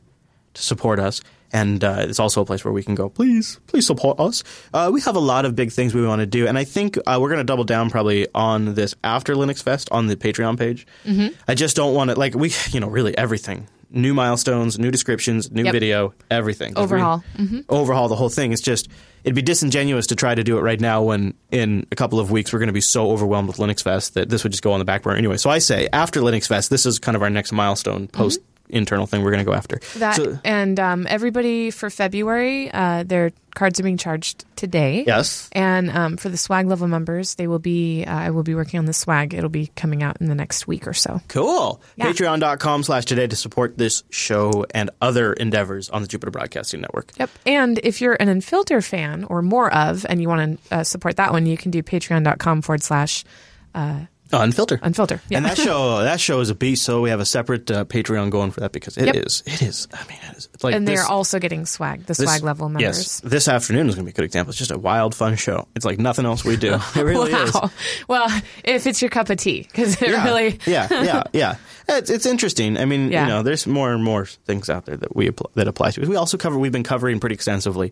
to 0.55 0.61
support 0.61 0.99
us. 0.99 1.21
And 1.53 1.83
uh, 1.83 1.97
it's 2.07 2.19
also 2.19 2.41
a 2.41 2.45
place 2.45 2.63
where 2.63 2.71
we 2.71 2.81
can 2.81 2.95
go, 2.95 3.09
please, 3.09 3.59
please 3.67 3.85
support 3.85 4.19
us. 4.19 4.41
Uh, 4.73 4.89
we 4.91 5.01
have 5.01 5.17
a 5.17 5.19
lot 5.19 5.43
of 5.43 5.53
big 5.53 5.71
things 5.71 5.93
we 5.93 6.05
want 6.07 6.21
to 6.21 6.25
do. 6.25 6.47
And 6.47 6.57
I 6.57 6.63
think 6.63 6.97
uh, 6.97 7.19
we're 7.21 7.27
going 7.27 7.39
to 7.39 7.43
double 7.43 7.65
down 7.65 7.89
probably 7.89 8.27
on 8.33 8.73
this 8.73 8.95
after 9.03 9.35
Linux 9.35 9.61
Fest 9.61 9.89
on 9.91 10.07
the 10.07 10.15
Patreon 10.15 10.57
page. 10.57 10.87
Mm-hmm. 11.05 11.35
I 11.47 11.55
just 11.55 11.75
don't 11.75 11.93
want 11.93 12.09
to, 12.09 12.17
like, 12.17 12.35
we, 12.35 12.53
you 12.69 12.79
know, 12.79 12.87
really 12.87 13.17
everything. 13.17 13.67
New 13.93 14.13
milestones, 14.13 14.79
new 14.79 14.89
descriptions, 14.89 15.51
new 15.51 15.63
Yep. 15.65 15.73
video, 15.73 16.13
everything. 16.29 16.73
Overhaul. 16.77 17.23
Mm-hmm. 17.37 17.59
overhaul 17.69 18.07
the 18.07 18.15
whole 18.15 18.29
thing. 18.29 18.53
It's 18.53 18.61
just 18.61 18.87
it'd 19.23 19.35
be 19.35 19.41
disingenuous 19.41 20.07
to 20.07 20.15
try 20.15 20.33
to 20.33 20.43
do 20.43 20.57
it 20.57 20.61
right 20.61 20.79
now 20.79 21.03
when 21.03 21.33
in 21.51 21.85
a 21.91 21.95
couple 21.95 22.19
of 22.19 22.31
weeks 22.31 22.51
we're 22.53 22.59
going 22.59 22.67
to 22.67 22.73
be 22.73 22.81
so 22.81 23.11
overwhelmed 23.11 23.47
with 23.49 23.57
Linux 23.57 23.83
Fest 23.83 24.13
that 24.15 24.29
this 24.29 24.43
would 24.43 24.51
just 24.51 24.63
go 24.63 24.71
on 24.71 24.79
the 24.79 24.85
back 24.85 25.03
burner 25.03 25.17
anyway. 25.17 25.37
So 25.37 25.49
I 25.49 25.59
say 25.59 25.87
after 25.91 26.21
Linux 26.21 26.47
Fest, 26.47 26.69
this 26.69 26.85
is 26.85 26.99
kind 26.99 27.15
of 27.15 27.21
our 27.21 27.29
next 27.29 27.51
milestone 27.51 28.07
post 28.07 28.39
internal 28.71 29.05
thing 29.07 29.21
we're 29.23 29.31
going 29.31 29.45
to 29.45 29.49
go 29.49 29.55
after. 29.55 29.79
That 29.99 30.15
So- 30.15 30.39
and 30.43 30.79
um, 30.79 31.05
everybody 31.09 31.71
for 31.71 31.89
February, 31.89 32.71
uh, 32.71 33.03
their 33.03 33.31
cards 33.53 33.79
are 33.79 33.83
being 33.83 33.97
charged 33.97 34.45
today. 34.55 35.03
yes. 35.05 35.49
And 35.51 35.89
um, 35.91 36.15
for 36.17 36.29
the 36.29 36.37
swag 36.37 36.67
level 36.67 36.87
members, 36.87 37.35
they 37.35 37.47
will 37.47 37.59
be. 37.59 38.05
Uh, 38.05 38.13
I 38.15 38.29
will 38.29 38.43
be 38.43 38.55
working 38.55 38.79
on 38.79 38.85
the 38.85 38.93
swag. 38.93 39.33
It'll 39.33 39.49
be 39.49 39.67
coming 39.75 40.03
out 40.03 40.17
in 40.21 40.27
the 40.27 40.35
next 40.35 40.67
week 40.67 40.87
or 40.87 40.93
so. 40.93 41.19
Cool. 41.27 41.81
Yeah. 41.97 42.05
Patreon.com 42.11 42.83
slash 42.83 43.05
today 43.05 43.27
to 43.27 43.35
support 43.35 43.77
this 43.77 44.03
show 44.09 44.65
and 44.73 44.89
other 45.01 45.33
endeavors 45.33 45.89
on 45.89 46.01
the 46.01 46.07
Jupiter 46.07 46.31
Broadcasting 46.31 46.79
Network. 46.81 47.11
Yep. 47.19 47.29
And 47.45 47.79
if 47.83 47.99
you're 48.01 48.15
an 48.21 48.29
Unfilter 48.29 48.81
fan 48.83 49.25
or 49.25 49.41
more 49.41 49.73
of, 49.73 50.05
and 50.07 50.21
you 50.21 50.29
want 50.29 50.59
to 50.69 50.75
uh, 50.77 50.83
support 50.83 51.17
that 51.17 51.31
one, 51.33 51.45
you 51.45 51.57
can 51.57 51.71
do 51.71 51.83
patreon.com 51.83 52.61
forward 52.61 52.83
slash 52.83 53.25
Unfilter. 54.31 54.79
unfilter. 54.79 55.19
Yeah. 55.29 55.37
And 55.37 55.45
that 55.45 55.57
show, 55.57 55.99
that 56.03 56.19
show 56.19 56.39
is 56.39 56.49
a 56.49 56.55
beast. 56.55 56.83
So 56.83 57.01
we 57.01 57.09
have 57.09 57.19
a 57.19 57.25
separate 57.25 57.69
uh, 57.69 57.85
Patreon 57.85 58.29
going 58.31 58.51
for 58.51 58.61
that 58.61 58.71
because 58.71 58.97
it 58.97 59.15
is, 59.15 59.43
Yep. 59.45 59.55
it 59.55 59.61
is. 59.63 59.87
I 59.93 60.07
mean, 60.07 60.17
it 60.29 60.37
is. 60.37 60.49
It's 60.53 60.63
like 60.63 60.75
and 60.75 60.87
they're 60.87 61.03
also 61.05 61.39
getting 61.39 61.65
swag, 61.65 62.01
the 62.01 62.07
this- 62.07 62.17
swag 62.19 62.43
level 62.43 62.69
members. 62.69 62.97
Yes, 62.97 63.19
this 63.21 63.47
afternoon 63.47 63.89
is 63.89 63.95
going 63.95 64.05
to 64.05 64.11
be 64.11 64.13
a 64.13 64.15
good 64.15 64.25
example. 64.25 64.49
It's 64.51 64.57
just 64.59 64.71
a 64.71 64.77
wild, 64.77 65.13
fun 65.15 65.35
show. 65.35 65.67
It's 65.75 65.85
like 65.85 65.99
nothing 65.99 66.25
else 66.25 66.43
we 66.45 66.55
do. 66.57 66.77
It 66.95 67.03
really 67.03 67.31
is. 67.31 67.53
wow. 67.53 67.71
Well, 68.07 68.41
if 68.63 68.85
it's 68.87 69.01
your 69.01 69.09
cup 69.09 69.29
of 69.29 69.37
tea, 69.37 69.63
because 69.63 70.01
it 70.01 70.09
Yeah, 70.09 70.23
really. 70.25 70.59
yeah, 70.65 70.87
yeah, 70.91 71.23
yeah. 71.33 71.55
It's, 71.89 72.09
it's 72.09 72.25
interesting. 72.25 72.77
I 72.77 72.85
mean, 72.85 73.11
Yeah. 73.11 73.23
you 73.23 73.27
know, 73.29 73.43
there's 73.43 73.65
more 73.67 73.91
and 73.93 74.03
more 74.03 74.25
things 74.25 74.69
out 74.69 74.85
there 74.85 74.97
that 74.97 75.15
we 75.15 75.27
apply, 75.27 75.49
that 75.55 75.67
apply 75.67 75.91
to. 75.91 76.01
us. 76.01 76.07
We 76.07 76.15
also 76.15 76.37
cover. 76.37 76.57
We've 76.57 76.71
been 76.71 76.83
covering 76.83 77.19
pretty 77.19 77.33
extensively 77.35 77.91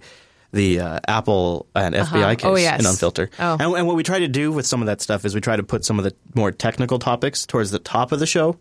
the 0.52 0.80
uh, 0.80 1.00
Apple 1.08 1.68
and 1.76 1.94
FBI 1.96 2.38
case 2.38 2.46
Oh, 2.46 2.56
yes. 2.56 2.80
in 2.80 2.86
Unfilter. 2.86 3.30
Oh. 3.40 3.58
And, 3.60 3.74
and 3.78 3.88
what 3.88 3.96
we 3.96 4.04
try 4.04 4.20
to 4.20 4.28
do 4.28 4.52
with 4.52 4.66
some 4.66 4.82
of 4.82 4.88
that 4.88 5.02
stuff 5.02 5.26
is 5.26 5.36
we 5.36 5.42
try 5.42 5.56
to 5.56 5.64
put 5.64 5.86
some 5.86 6.00
of 6.00 6.06
the 6.06 6.16
more 6.36 6.52
technical 6.52 6.98
topics 7.00 7.46
towards 7.46 7.72
the 7.72 7.80
top 7.80 8.12
of 8.12 8.20
the 8.20 8.26
show. 8.26 8.58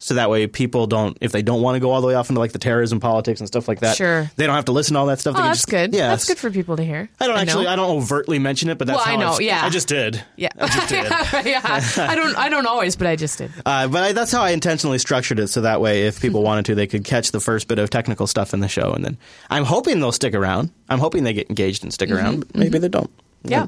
So 0.00 0.14
that 0.14 0.28
way, 0.28 0.46
people 0.46 0.86
don't, 0.86 1.16
if 1.22 1.32
they 1.32 1.40
don't 1.40 1.62
want 1.62 1.76
to 1.76 1.80
go 1.80 1.90
all 1.90 2.02
the 2.02 2.06
way 2.06 2.14
off 2.14 2.28
into 2.28 2.38
like 2.38 2.52
the 2.52 2.58
terrorism 2.58 3.00
politics 3.00 3.40
and 3.40 3.46
stuff 3.46 3.68
like 3.68 3.80
that, 3.80 3.96
Sure. 3.96 4.30
they 4.36 4.44
don't 4.46 4.54
have 4.54 4.66
to 4.66 4.72
listen 4.72 4.92
to 4.94 5.00
all 5.00 5.06
that 5.06 5.18
stuff. 5.18 5.34
Oh, 5.38 5.40
that's 5.42 5.60
just- 5.60 5.68
good. 5.68 5.94
Yeah, 5.94 6.08
That's 6.08 6.26
good 6.26 6.36
for 6.36 6.50
people 6.50 6.76
to 6.76 6.84
hear. 6.84 7.08
I 7.20 7.26
don't 7.26 7.38
and 7.38 7.48
actually, 7.48 7.64
know. 7.64 7.70
I 7.70 7.76
don't 7.76 7.90
overtly 7.96 8.38
mention 8.38 8.68
it, 8.68 8.76
but 8.76 8.86
that's 8.86 8.98
Well, 8.98 9.06
how 9.06 9.12
I 9.12 9.16
know, 9.16 9.32
I've- 9.32 9.44
yeah. 9.46 9.64
I 9.64 9.70
just 9.70 9.88
did. 9.88 10.22
Yeah. 10.36 10.48
I 10.60 10.66
just 10.66 10.88
did. 10.90 11.04
yeah. 11.46 11.60
I 11.96 12.14
don't. 12.14 12.36
I 12.36 12.50
don't 12.50 12.66
always, 12.66 12.96
but 12.96 13.06
I 13.06 13.16
just 13.16 13.38
did. 13.38 13.50
Uh, 13.64 13.88
but 13.88 14.02
I, 14.02 14.12
that's 14.12 14.30
how 14.30 14.42
I 14.42 14.50
intentionally 14.50 14.98
structured 14.98 15.38
it, 15.38 15.46
so 15.48 15.62
that 15.62 15.80
way, 15.80 16.02
if 16.06 16.20
people 16.20 16.42
wanted 16.44 16.66
to, 16.66 16.74
they 16.74 16.86
could 16.86 17.04
catch 17.04 17.30
the 17.30 17.40
first 17.40 17.66
bit 17.68 17.78
of 17.78 17.88
technical 17.88 18.26
stuff 18.26 18.52
in 18.52 18.60
the 18.60 18.68
show, 18.68 18.92
and 18.92 19.02
then 19.04 19.16
I'm 19.48 19.64
hoping 19.64 20.00
they'll 20.00 20.12
stick 20.12 20.34
around. 20.34 20.70
I'm 20.90 20.98
hoping 20.98 21.24
they 21.24 21.32
get 21.32 21.48
engaged 21.48 21.82
and 21.82 21.90
stick 21.94 22.10
around. 22.10 22.40
But 22.40 22.56
maybe 22.56 22.78
they 22.78 22.88
don't. 22.90 23.10
Yeah. 23.44 23.66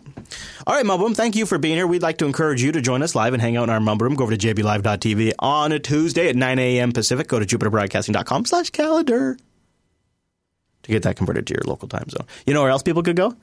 All 0.66 0.74
right, 0.74 0.84
Mumble 0.84 1.06
Room, 1.06 1.14
thank 1.14 1.36
you 1.36 1.46
for 1.46 1.58
being 1.58 1.76
here. 1.76 1.86
We'd 1.86 2.02
like 2.02 2.18
to 2.18 2.26
encourage 2.26 2.62
you 2.62 2.72
to 2.72 2.80
join 2.80 3.02
us 3.02 3.14
live 3.14 3.32
and 3.34 3.42
hang 3.42 3.56
out 3.56 3.64
in 3.64 3.70
our 3.70 3.80
Mumble 3.80 4.04
Room. 4.04 4.16
Go 4.16 4.24
over 4.24 4.36
to 4.36 4.54
jblive.tv 4.54 5.32
on 5.38 5.72
a 5.72 5.78
Tuesday 5.78 6.28
at 6.28 6.36
9 6.36 6.58
a.m. 6.58 6.92
Pacific. 6.92 7.28
Go 7.28 7.38
to 7.38 7.46
jupiterbroadcasting.com 7.46 8.46
slash 8.46 8.70
calendar 8.70 9.36
to 10.82 10.92
get 10.92 11.02
that 11.02 11.16
converted 11.16 11.46
to 11.48 11.54
your 11.54 11.62
local 11.66 11.88
time 11.88 12.08
zone. 12.08 12.26
You 12.46 12.54
know 12.54 12.62
where 12.62 12.70
else 12.70 12.82
people 12.82 13.02
could 13.02 13.16
go? 13.16 13.34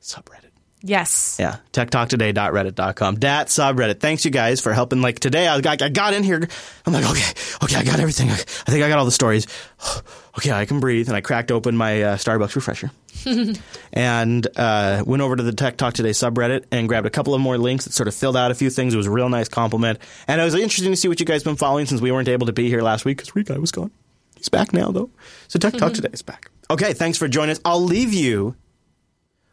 Subreddit. 0.00 0.51
Yes. 0.82 1.36
Yeah, 1.38 1.56
techtalktoday.reddit.com. 1.72 3.18
Dat 3.18 3.46
subreddit. 3.48 4.00
Thanks, 4.00 4.24
you 4.24 4.30
guys, 4.30 4.60
for 4.60 4.72
helping. 4.72 5.00
Like 5.00 5.20
today, 5.20 5.46
I 5.46 5.60
got, 5.60 5.80
I 5.80 5.88
got 5.88 6.12
in 6.12 6.24
here. 6.24 6.48
I'm 6.84 6.92
like, 6.92 7.08
okay, 7.08 7.32
okay, 7.62 7.76
I 7.76 7.84
got 7.84 8.00
everything. 8.00 8.30
I 8.30 8.34
think 8.34 8.82
I 8.82 8.88
got 8.88 8.98
all 8.98 9.04
the 9.04 9.12
stories. 9.12 9.46
okay, 10.38 10.50
I 10.50 10.64
can 10.64 10.80
breathe. 10.80 11.08
And 11.08 11.16
I 11.16 11.20
cracked 11.20 11.52
open 11.52 11.76
my 11.76 12.02
uh, 12.02 12.16
Starbucks 12.16 12.56
refresher 12.56 12.90
and 13.92 14.46
uh, 14.56 15.04
went 15.06 15.22
over 15.22 15.36
to 15.36 15.42
the 15.42 15.52
Tech 15.52 15.76
Talk 15.76 15.94
Today 15.94 16.10
subreddit 16.10 16.64
and 16.72 16.88
grabbed 16.88 17.06
a 17.06 17.10
couple 17.10 17.34
of 17.34 17.40
more 17.40 17.58
links 17.58 17.84
that 17.84 17.92
sort 17.92 18.08
of 18.08 18.14
filled 18.14 18.36
out 18.36 18.50
a 18.50 18.54
few 18.54 18.70
things. 18.70 18.92
It 18.92 18.96
was 18.96 19.06
a 19.06 19.10
real 19.10 19.28
nice 19.28 19.48
compliment. 19.48 20.00
And 20.26 20.40
it 20.40 20.44
was 20.44 20.54
interesting 20.54 20.92
to 20.92 20.96
see 20.96 21.08
what 21.08 21.20
you 21.20 21.26
guys 21.26 21.42
have 21.42 21.50
been 21.50 21.56
following 21.56 21.86
since 21.86 22.00
we 22.00 22.10
weren't 22.10 22.28
able 22.28 22.46
to 22.46 22.52
be 22.52 22.68
here 22.68 22.82
last 22.82 23.04
week 23.04 23.18
because 23.18 23.36
Rick 23.36 23.46
guy 23.46 23.58
was 23.58 23.70
gone. 23.70 23.92
He's 24.36 24.48
back 24.48 24.72
now, 24.72 24.90
though. 24.90 25.10
So 25.46 25.60
Tech 25.60 25.74
Talk 25.74 25.92
Today 25.94 26.10
is 26.12 26.22
back. 26.22 26.50
Okay, 26.68 26.92
thanks 26.94 27.18
for 27.18 27.28
joining 27.28 27.52
us. 27.52 27.60
I'll 27.64 27.82
leave 27.82 28.12
you 28.12 28.56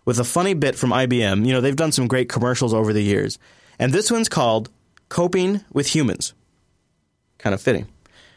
with 0.09 0.17
a 0.17 0.23
funny 0.23 0.55
bit 0.55 0.75
from 0.75 0.89
IBM. 0.89 1.45
You 1.45 1.53
know, 1.53 1.61
they've 1.61 1.75
done 1.75 1.91
some 1.91 2.07
great 2.07 2.29
commercials 2.29 2.73
over 2.73 2.93
the 2.93 3.03
years. 3.03 3.37
And 3.77 3.93
this 3.93 4.09
one's 4.09 4.27
called 4.27 4.71
Coping 5.07 5.63
with 5.71 5.85
Humans. 5.93 6.33
Kind 7.37 7.53
of 7.53 7.61
fitting. 7.61 7.85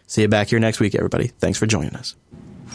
See 0.06 0.20
you 0.20 0.28
back 0.28 0.48
here 0.48 0.58
next 0.58 0.80
week, 0.80 0.94
everybody. 0.94 1.28
Thanks 1.28 1.58
for 1.58 1.64
joining 1.64 1.96
us. 1.96 2.14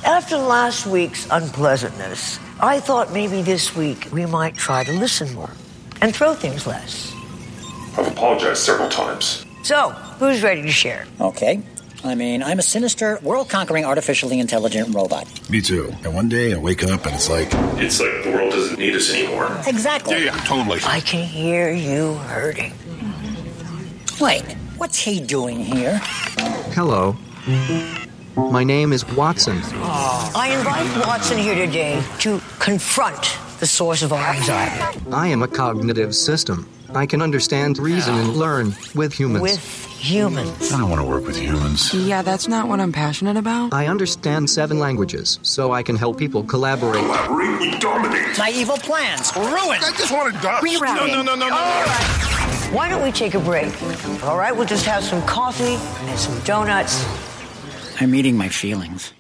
After 0.04 0.36
last 0.36 0.88
week's 0.88 1.28
unpleasantness, 1.30 2.40
I 2.60 2.80
thought 2.80 3.14
maybe 3.14 3.44
this 3.44 3.76
week 3.76 4.08
we 4.12 4.26
might 4.26 4.56
try 4.56 4.84
to 4.86 4.92
listen 4.92 5.32
more 5.36 5.52
and 6.02 6.16
throw 6.16 6.34
things 6.34 6.66
less. 6.66 7.14
I've 8.00 8.08
apologized 8.08 8.64
several 8.64 8.90
times. 8.90 9.46
So, 9.62 9.92
who's 9.92 10.42
ready 10.42 10.64
to 10.64 10.72
share? 10.72 11.06
Okay. 11.22 11.62
I 12.04 12.16
mean, 12.16 12.44
I'm 12.44 12.60
a 12.60 12.62
sinister, 12.62 13.20
world 13.22 13.50
conquering, 13.50 13.84
artificially 13.86 14.40
intelligent 14.40 14.94
robot. 14.94 15.28
Me 15.50 15.62
too. 15.62 15.94
And 16.04 16.14
one 16.14 16.30
day 16.30 16.54
I 16.54 16.58
wake 16.58 16.84
up 16.84 17.06
and 17.06 17.16
it's 17.16 17.30
like. 17.30 17.50
It's 17.82 18.00
like 18.00 18.24
the 18.24 18.32
world 18.32 18.52
doesn't 18.52 18.78
need 18.80 18.96
us 18.96 19.14
anymore. 19.14 19.50
Exactly. 19.66 20.14
Yeah, 20.14 20.36
yeah, 20.36 20.44
totally. 20.46 20.80
I 20.86 21.02
can 21.02 21.24
hear 21.24 21.72
you 21.72 22.14
hurting. 22.16 22.74
Wait, 24.22 24.44
what's 24.78 25.00
he 25.00 25.20
doing 25.20 25.60
here? 25.60 26.00
Hello. 26.74 27.16
My 28.36 28.64
name 28.64 28.94
is 28.94 29.04
Watson. 29.14 29.60
Oh, 29.64 30.32
I 30.36 30.56
invite 30.56 31.08
Watson 31.08 31.38
here 31.38 31.56
today 31.56 32.04
to 32.20 32.40
confront 32.60 33.38
the 33.60 33.66
source 33.66 34.04
of 34.04 34.14
our 34.14 34.34
anxiety 34.36 35.00
I 35.12 35.28
am 35.28 35.42
a 35.42 35.48
cognitive 35.48 36.14
system. 36.16 36.70
I 36.94 37.06
can 37.06 37.22
understand, 37.22 37.80
reason, 37.80 38.14
and 38.16 38.36
learn 38.36 38.76
with 38.96 39.14
humans. 39.14 39.42
with 39.42 39.87
humans. 40.00 40.72
I 40.72 40.78
don't 40.80 40.90
want 40.90 41.02
to 41.02 41.08
work 41.08 41.26
with 41.26 41.38
humans. 41.38 41.94
Yeah, 41.94 42.22
that's 42.22 42.48
not 42.48 42.68
what 42.68 42.80
I'm 42.80 42.92
passionate 42.92 43.38
about. 43.38 43.74
I 43.74 43.88
understand 43.88 44.50
seven 44.50 44.80
languages, 44.80 45.40
so 45.42 45.72
I 45.72 45.84
can 45.84 45.96
help 45.96 46.18
people 46.18 46.44
collaborate. 46.44 47.04
Collaborate, 47.04 47.60
we 47.60 47.78
dominate. 47.80 48.38
My 48.38 48.52
evil 48.54 48.78
plans 48.78 49.36
ruined. 49.36 49.84
I 49.84 49.92
just 49.98 50.12
want 50.12 50.34
to 50.34 50.42
die. 50.42 50.60
Rerouting. 50.62 50.96
No, 50.96 51.06
no, 51.08 51.22
no, 51.24 51.36
no, 51.36 51.50
no. 51.50 51.56
All 51.56 51.84
right. 51.84 52.70
Why 52.72 52.90
don't 52.90 53.02
we 53.04 53.12
take 53.12 53.34
a 53.34 53.40
break? 53.40 53.74
All 54.24 54.38
right, 54.38 54.56
we'll 54.56 54.68
just 54.68 54.86
have 54.86 55.04
some 55.04 55.22
coffee 55.24 55.76
and 56.10 56.20
some 56.20 56.38
donuts. 56.42 57.06
I'm 58.02 58.14
eating 58.14 58.38
my 58.38 58.50
feelings. 58.50 59.14